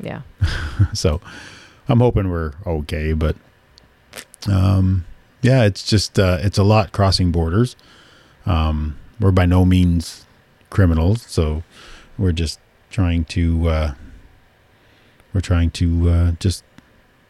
Yeah. 0.02 0.22
so 0.94 1.22
I'm 1.88 2.00
hoping 2.00 2.30
we're 2.30 2.54
okay, 2.66 3.14
but 3.14 3.36
um, 4.50 5.06
yeah, 5.42 5.64
it's 5.64 5.84
just 5.84 6.20
uh, 6.20 6.38
it's 6.42 6.58
a 6.58 6.64
lot 6.64 6.92
crossing 6.92 7.32
borders. 7.32 7.76
Um, 8.46 8.98
we're 9.20 9.32
by 9.32 9.46
no 9.46 9.66
means 9.66 10.26
criminals, 10.70 11.24
so 11.24 11.64
we're 12.18 12.32
just 12.32 12.60
trying 12.90 13.26
to 13.26 13.70
uh, 13.70 13.94
we're 15.34 15.42
trying 15.42 15.72
to 15.72 16.10
uh, 16.10 16.32
just 16.40 16.64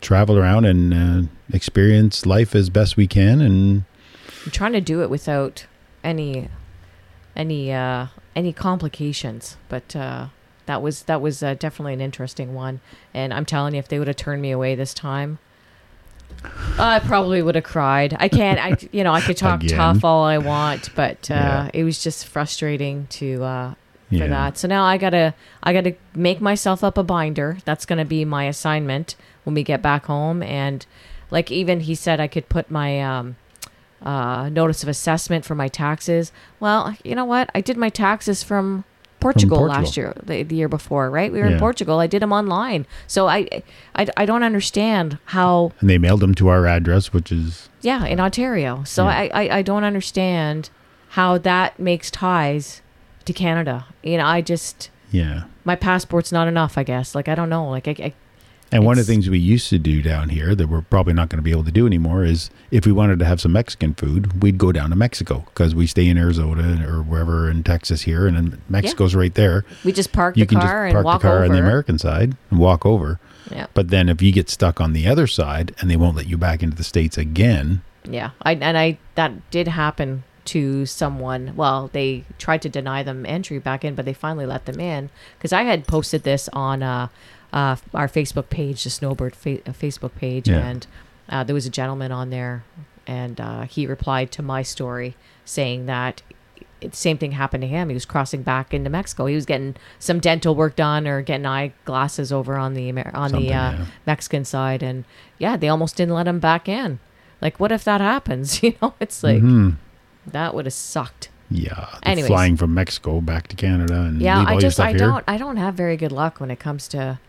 travel 0.02 0.38
around 0.38 0.66
and 0.66 0.94
uh, 0.94 1.30
experience 1.54 2.26
life 2.26 2.56
as 2.56 2.70
best 2.70 2.98
we 2.98 3.08
can, 3.08 3.42
and 3.42 3.84
I'm 4.46 4.52
trying 4.52 4.74
to 4.74 4.82
do 4.82 5.02
it 5.02 5.10
without 5.10 5.66
any 6.04 6.50
any 7.36 7.72
uh, 7.72 8.08
any 8.36 8.54
complications. 8.54 9.58
But 9.70 9.96
uh, 9.96 10.28
that 10.66 10.82
was 10.82 11.04
that 11.04 11.22
was 11.22 11.42
uh, 11.44 11.56
definitely 11.56 11.94
an 11.94 12.02
interesting 12.02 12.54
one. 12.54 12.82
And 13.14 13.34
I'm 13.34 13.46
telling 13.46 13.74
you, 13.74 13.80
if 13.80 13.88
they 13.88 14.00
would 14.00 14.08
have 14.08 14.18
turned 14.18 14.42
me 14.42 14.52
away 14.52 14.76
this 14.76 14.94
time, 14.94 15.40
I 16.80 17.00
probably 17.00 17.42
would 17.42 17.56
have 17.56 17.64
cried. 17.64 18.16
I 18.20 18.28
can't. 18.30 18.60
I 18.60 18.78
you 18.92 19.04
know 19.04 19.14
I 19.14 19.22
could 19.22 19.38
talk 19.38 19.64
Again. 19.64 19.78
tough 19.78 20.04
all 20.04 20.24
I 20.24 20.38
want, 20.40 20.90
but 20.96 21.30
uh, 21.30 21.34
Yeah. 21.34 21.70
it 21.74 21.84
was 21.84 22.04
just 22.04 22.26
frustrating 22.28 23.08
to. 23.12 23.44
Uh, 23.44 23.74
for 24.10 24.16
Yeah. 24.16 24.28
that. 24.28 24.58
So 24.60 24.68
now 24.68 24.84
I 24.84 24.98
gotta 24.98 25.34
I 25.64 25.74
gotta 25.74 25.96
make 26.14 26.40
myself 26.42 26.84
up 26.84 26.98
a 27.00 27.04
binder. 27.04 27.58
That's 27.66 27.86
gonna 27.86 28.06
be 28.06 28.26
my 28.26 28.46
assignment 28.46 29.16
when 29.44 29.56
we 29.56 29.64
get 29.64 29.82
back 29.82 30.06
home. 30.06 30.44
And 30.44 30.86
like 31.32 31.50
even 31.52 31.80
he 31.82 31.96
said 31.96 32.20
I 32.20 32.28
could 32.28 32.48
put 32.48 32.70
my 32.70 33.02
um, 33.02 33.38
uh, 34.04 34.50
notice 34.50 34.84
of 34.84 34.90
assessment 34.90 35.46
for 35.46 35.56
my 35.56 35.68
taxes. 35.68 36.32
Well, 36.60 36.96
you 37.04 37.16
know 37.16 37.26
what? 37.26 37.50
I 37.56 37.62
did 37.62 37.76
my 37.78 37.90
taxes 37.90 38.44
from 38.44 38.84
Portugal, 39.24 39.58
Portugal. 39.58 39.82
last 39.84 39.98
year, 39.98 40.14
the, 40.24 40.44
the 40.44 40.56
year 40.56 40.68
before, 40.70 41.10
right? 41.10 41.32
We 41.32 41.40
were 41.40 41.48
Yeah. 41.48 41.54
in 41.54 41.60
Portugal. 41.60 42.00
I 42.00 42.08
did 42.08 42.22
them 42.22 42.32
online. 42.34 42.86
So 43.08 43.28
I, 43.28 43.48
I 43.96 44.08
I 44.18 44.26
don't 44.26 44.44
understand 44.44 45.18
how 45.26 45.72
And 45.80 45.90
they 45.90 45.98
mailed 45.98 46.20
them 46.20 46.36
to 46.36 46.50
our 46.50 46.68
address, 46.68 47.12
which 47.14 47.32
is 47.32 47.70
yeah, 47.82 48.06
in 48.06 48.20
Ontario. 48.20 48.84
So 48.86 49.04
Yeah. 49.06 49.10
I, 49.10 49.24
I, 49.34 49.58
I 49.58 49.62
don't 49.64 49.84
understand 49.84 50.70
how 51.10 51.38
that 51.40 51.80
makes 51.80 52.12
ties 52.12 52.82
to 53.26 53.34
Canada. 53.34 53.86
You 54.04 54.18
know, 54.18 54.26
I 54.26 54.42
just 54.42 54.90
yeah. 55.12 55.44
my 55.64 55.76
passport's 55.76 56.32
not 56.32 56.48
enough. 56.48 56.78
I 56.78 56.84
guess. 56.84 57.16
Like 57.16 57.28
I 57.28 57.36
don't 57.36 57.50
know. 57.50 57.70
Like 57.70 57.88
I, 57.88 57.96
I 58.00 58.14
And 58.74 58.86
one 58.86 58.98
of 58.98 59.06
the 59.06 59.12
things 59.14 59.30
we 59.30 59.38
used 59.38 59.70
to 59.70 59.78
do 59.78 60.02
down 60.02 60.30
here 60.30 60.56
that 60.56 60.68
we're 60.68 60.82
probably 60.82 61.14
not 61.14 61.30
going 61.30 61.38
to 61.38 61.44
be 61.44 61.52
able 61.52 61.64
to 61.64 61.72
do 61.72 61.86
anymore 61.86 62.24
is 62.24 62.50
if 62.72 62.86
we 62.88 62.92
wanted 62.92 63.20
to 63.20 63.26
have 63.26 63.40
some 63.40 63.52
Mexican 63.52 63.94
food, 63.94 64.42
we'd 64.42 64.58
go 64.58 64.72
down 64.72 64.90
to 64.90 64.96
Mexico 64.96 65.46
because 65.54 65.76
we 65.76 65.86
stay 65.86 66.08
in 66.08 66.18
Arizona 66.18 66.84
or 66.88 67.04
wherever 67.04 67.50
in 67.50 67.64
Texas 67.64 68.02
here, 68.02 68.26
and 68.26 68.36
then 68.36 68.62
Mexico's 68.70 69.14
right 69.14 69.34
there. 69.36 69.64
we 69.86 69.92
just 69.92 70.12
park 70.12 70.36
You 70.36 70.46
the 70.46 70.50
can 70.56 70.62
just 70.62 70.72
park 70.74 70.94
and 70.94 71.04
walk 71.04 71.22
the 71.22 71.28
car 71.28 71.36
over. 71.38 71.46
on 71.46 71.52
the 71.52 71.60
American 71.60 72.00
side 72.00 72.36
and 72.50 72.60
walk 72.60 72.84
over. 72.86 73.20
yeah, 73.52 73.68
But 73.76 73.90
then 73.90 74.10
if 74.10 74.22
you 74.24 74.32
get 74.32 74.50
stuck 74.50 74.82
on 74.82 74.94
the 74.94 75.08
other 75.08 75.28
side 75.28 75.76
and 75.80 75.90
they 75.92 75.96
won't 75.96 76.18
let 76.18 76.28
you 76.28 76.38
back 76.38 76.64
into 76.64 76.76
the 76.76 76.84
states 76.84 77.18
again, 77.18 77.84
yeah. 78.10 78.32
I 78.42 78.54
and 78.56 78.78
I 78.78 78.98
that 79.16 79.50
did 79.52 79.68
happen 79.68 80.24
to 80.46 80.86
someone. 80.86 81.54
Well, 81.56 81.90
they 81.94 82.24
tried 82.38 82.62
to 82.64 82.70
deny 82.70 83.04
them 83.04 83.26
entry 83.26 83.60
back 83.60 83.84
in, 83.86 83.96
but 83.96 84.06
they 84.06 84.14
finally 84.14 84.46
let 84.46 84.66
them 84.66 84.80
in 84.80 85.10
because 85.38 85.54
I 85.54 85.64
had 85.64 85.88
posted 85.88 86.24
this 86.24 86.50
on 86.54 86.84
uh, 86.84 87.08
uh, 87.54 87.76
our 87.94 88.08
Facebook 88.08 88.50
page, 88.50 88.84
the 88.84 88.90
Snowbird 88.90 89.36
fa- 89.36 89.62
uh, 89.68 89.72
Facebook 89.74 90.16
page, 90.16 90.50
Yeah. 90.50 90.60
and 90.68 90.88
uh, 91.30 91.44
there 91.44 91.54
was 91.54 91.66
a 91.66 91.70
gentleman 91.70 92.12
on 92.12 92.30
there, 92.30 92.64
and 93.08 93.40
uh, 93.40 93.62
he 93.64 93.88
replied 93.88 94.32
to 94.34 94.42
my 94.42 94.62
story 94.64 95.16
saying 95.46 95.86
that 95.86 96.22
it, 96.82 96.94
same 96.96 97.18
thing 97.18 97.32
happened 97.32 97.62
to 97.62 97.68
him. 97.68 97.88
He 97.90 97.94
was 97.94 98.04
crossing 98.06 98.42
back 98.44 98.74
into 98.74 98.90
Mexico. 98.90 99.26
He 99.28 99.36
was 99.36 99.46
getting 99.46 99.76
some 100.00 100.20
dental 100.20 100.54
work 100.56 100.76
done 100.76 101.08
or 101.08 101.22
getting 101.22 101.46
eyeglasses 101.46 102.34
over 102.34 102.58
on 102.58 102.74
the 102.74 102.90
Amer- 102.90 103.12
on 103.14 103.30
Something, 103.30 103.48
the 103.50 103.54
uh, 103.56 103.72
yeah. 103.72 103.86
Mexican 104.06 104.44
side, 104.44 104.84
and 104.84 105.06
yeah, 105.38 105.56
they 105.56 105.70
almost 105.70 105.96
didn't 105.96 106.14
let 106.16 106.28
him 106.28 106.40
back 106.40 106.68
in. 106.68 107.00
Like, 107.42 107.60
what 107.60 107.72
if 107.72 107.84
that 107.86 108.02
happens? 108.02 108.62
You 108.64 108.74
know, 108.82 108.94
it's 109.00 109.24
like 109.24 109.42
Mhm. 109.42 109.76
That 110.28 110.54
would 110.54 110.66
have 110.66 110.74
sucked. 110.74 111.30
yeah, 111.50 111.88
Anyways. 112.04 112.28
flying 112.28 112.58
from 112.58 112.74
Mexico 112.74 113.22
back 113.22 113.48
to 113.50 113.56
Canada 113.56 114.02
and 114.02 114.22
Yeah, 114.22 114.44
I 114.48 114.58
just 114.60 114.80
I 114.80 114.90
here. 114.90 115.00
don't 115.00 115.24
I 115.28 115.38
don't 115.38 115.58
have 115.58 115.76
very 115.76 115.98
good 115.98 116.12
luck 116.12 116.40
when 116.40 116.50
it 116.52 116.60
comes 116.60 116.88
to 116.90 117.20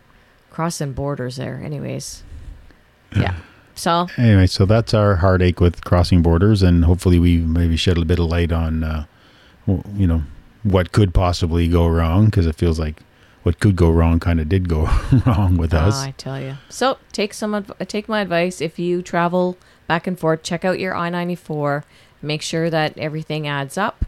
crossing 0.50 0.92
borders 0.92 1.36
there. 1.36 1.60
Anyways, 1.64 2.22
yeah. 3.16 3.34
So 3.74 4.06
Anyway, 4.16 4.46
so 4.46 4.66
that's 4.66 4.94
our 4.94 5.16
heartache 5.16 5.60
with 5.60 5.84
crossing 5.84 6.22
borders, 6.22 6.62
and 6.62 6.84
hopefully 6.84 7.18
we 7.18 7.38
maybe 7.38 7.76
shed 7.76 7.98
a 7.98 8.04
bit 8.04 8.18
of 8.20 8.26
light 8.26 8.52
on, 8.52 8.84
uh, 8.84 9.04
you 9.66 10.06
know, 10.06 10.22
what 10.62 10.92
could 10.92 11.12
possibly 11.12 11.66
go 11.68 11.86
wrong 11.88 12.26
because 12.26 12.46
it 12.46 12.54
feels 12.54 12.78
like 12.78 13.02
what 13.42 13.58
could 13.60 13.74
go 13.76 13.90
wrong 13.90 14.20
kind 14.20 14.40
of 14.40 14.48
did 14.48 14.68
go 14.68 14.88
wrong 15.26 15.56
with 15.56 15.74
Oh, 15.74 15.78
us. 15.78 16.02
I 16.02 16.12
tell 16.12 16.40
you. 16.40 16.54
So 16.68 16.98
take 17.12 17.34
some 17.34 17.52
adv- 17.54 17.76
take 17.88 18.08
my 18.08 18.20
advice. 18.20 18.60
If 18.60 18.78
you 18.78 19.02
travel 19.02 19.58
back 19.88 20.06
and 20.06 20.18
forth, 20.18 20.42
check 20.44 20.64
out 20.64 20.78
your 20.78 20.94
I 20.96 21.10
ninety 21.10 21.34
four. 21.34 21.84
Make 22.24 22.42
sure 22.42 22.70
that 22.70 22.96
everything 22.98 23.46
adds 23.46 23.76
up, 23.78 24.04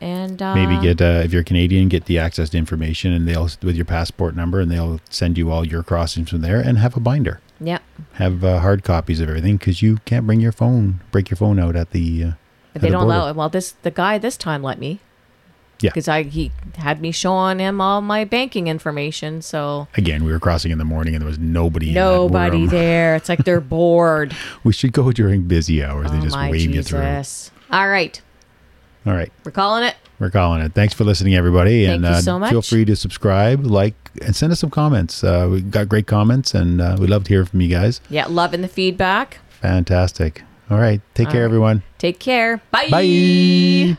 and 0.00 0.40
uh, 0.42 0.54
Maybe 0.54 0.80
get 0.80 1.00
uh, 1.00 1.22
if 1.24 1.32
you're 1.32 1.42
Canadian, 1.44 1.88
get 1.88 2.06
the 2.06 2.18
access 2.18 2.50
to 2.50 2.58
information, 2.58 3.12
and 3.12 3.26
they'll 3.28 3.48
with 3.62 3.76
your 3.76 3.84
passport 3.84 4.34
number, 4.36 4.60
and 4.60 4.70
they'll 4.70 5.00
send 5.10 5.36
you 5.38 5.50
all 5.50 5.66
your 5.66 5.82
crossings 5.82 6.30
from 6.30 6.40
there, 6.40 6.60
and 6.60 6.78
have 6.78 6.96
a 6.96 7.00
binder. 7.00 7.40
yeah. 7.60 7.78
Have 8.14 8.42
uh, 8.44 8.60
hard 8.60 8.82
copies 8.84 9.20
of 9.20 9.28
everything 9.28 9.56
because 9.56 9.82
you 9.82 9.98
can't 10.04 10.26
bring 10.26 10.40
your 10.40 10.52
phone, 10.52 11.00
break 11.10 11.30
your 11.30 11.36
phone 11.36 11.58
out 11.58 11.76
at 11.76 11.90
the. 11.92 12.24
Uh, 12.24 12.30
But 12.72 12.82
they 12.82 12.88
the 12.88 12.92
don't 12.92 13.02
allow 13.04 13.20
border. 13.20 13.30
it. 13.30 13.36
Well, 13.36 13.48
this 13.48 13.72
the 13.82 13.90
guy 13.90 14.18
this 14.18 14.36
time 14.36 14.62
let 14.62 14.78
me. 14.78 15.00
Yeah. 15.80 15.90
Because 15.90 16.08
I 16.08 16.24
he 16.24 16.50
had 16.76 17.00
me 17.00 17.12
showing 17.12 17.60
him 17.60 17.80
all 17.80 18.00
my 18.00 18.24
banking 18.24 18.66
information, 18.66 19.42
so 19.42 19.86
Again, 19.96 20.24
we 20.24 20.32
were 20.32 20.40
crossing 20.40 20.72
in 20.72 20.78
the 20.78 20.84
morning, 20.84 21.14
and 21.14 21.22
there 21.22 21.28
was 21.28 21.38
nobody. 21.38 21.92
nobody 21.92 22.66
there. 22.66 23.14
It's 23.14 23.28
like 23.28 23.44
they're 23.44 23.60
bored. 23.78 24.34
We 24.64 24.72
should 24.72 24.92
go 24.92 25.12
during 25.12 25.42
busy 25.44 25.84
hours. 25.84 26.10
they 26.10 26.18
oh 26.18 26.22
just 26.22 26.34
my 26.34 26.50
wave 26.50 26.74
you 26.74 26.82
through. 26.82 26.98
All 27.70 27.88
right, 27.88 28.20
All 29.06 29.12
right. 29.14 29.32
we're 29.44 29.52
calling 29.52 29.84
it. 29.84 29.96
We're 30.18 30.30
calling 30.30 30.60
it. 30.62 30.72
Thanks 30.72 30.94
for 30.94 31.04
listening, 31.04 31.34
everybody. 31.36 31.86
Thank 31.86 31.96
and 31.96 32.04
you 32.04 32.10
uh, 32.10 32.20
so 32.20 32.44
feel 32.50 32.62
free 32.62 32.84
to 32.84 32.96
subscribe, 32.96 33.64
like, 33.64 33.94
and 34.20 34.34
send 34.34 34.50
us 34.52 34.58
some 34.58 34.70
comments. 34.70 35.22
Uh, 35.22 35.48
we 35.50 35.60
got 35.60 35.88
great 35.88 36.06
comments, 36.08 36.54
and 36.54 36.80
uh, 36.80 36.96
we 36.98 37.06
love 37.06 37.24
to 37.24 37.28
hear 37.28 37.44
from 37.44 37.60
you 37.60 37.68
guys. 37.68 38.00
Yeah, 38.10 38.26
loving 38.26 38.62
the 38.62 38.68
feedback. 38.68 39.38
Fantastic. 39.60 40.42
All 40.70 40.78
right. 40.78 41.00
Take 41.14 41.28
All 41.28 41.32
care, 41.32 41.42
right. 41.42 41.46
everyone. 41.46 41.82
Take 41.98 42.18
care. 42.18 42.60
Bye. 42.70 42.88
Bye. 42.90 43.98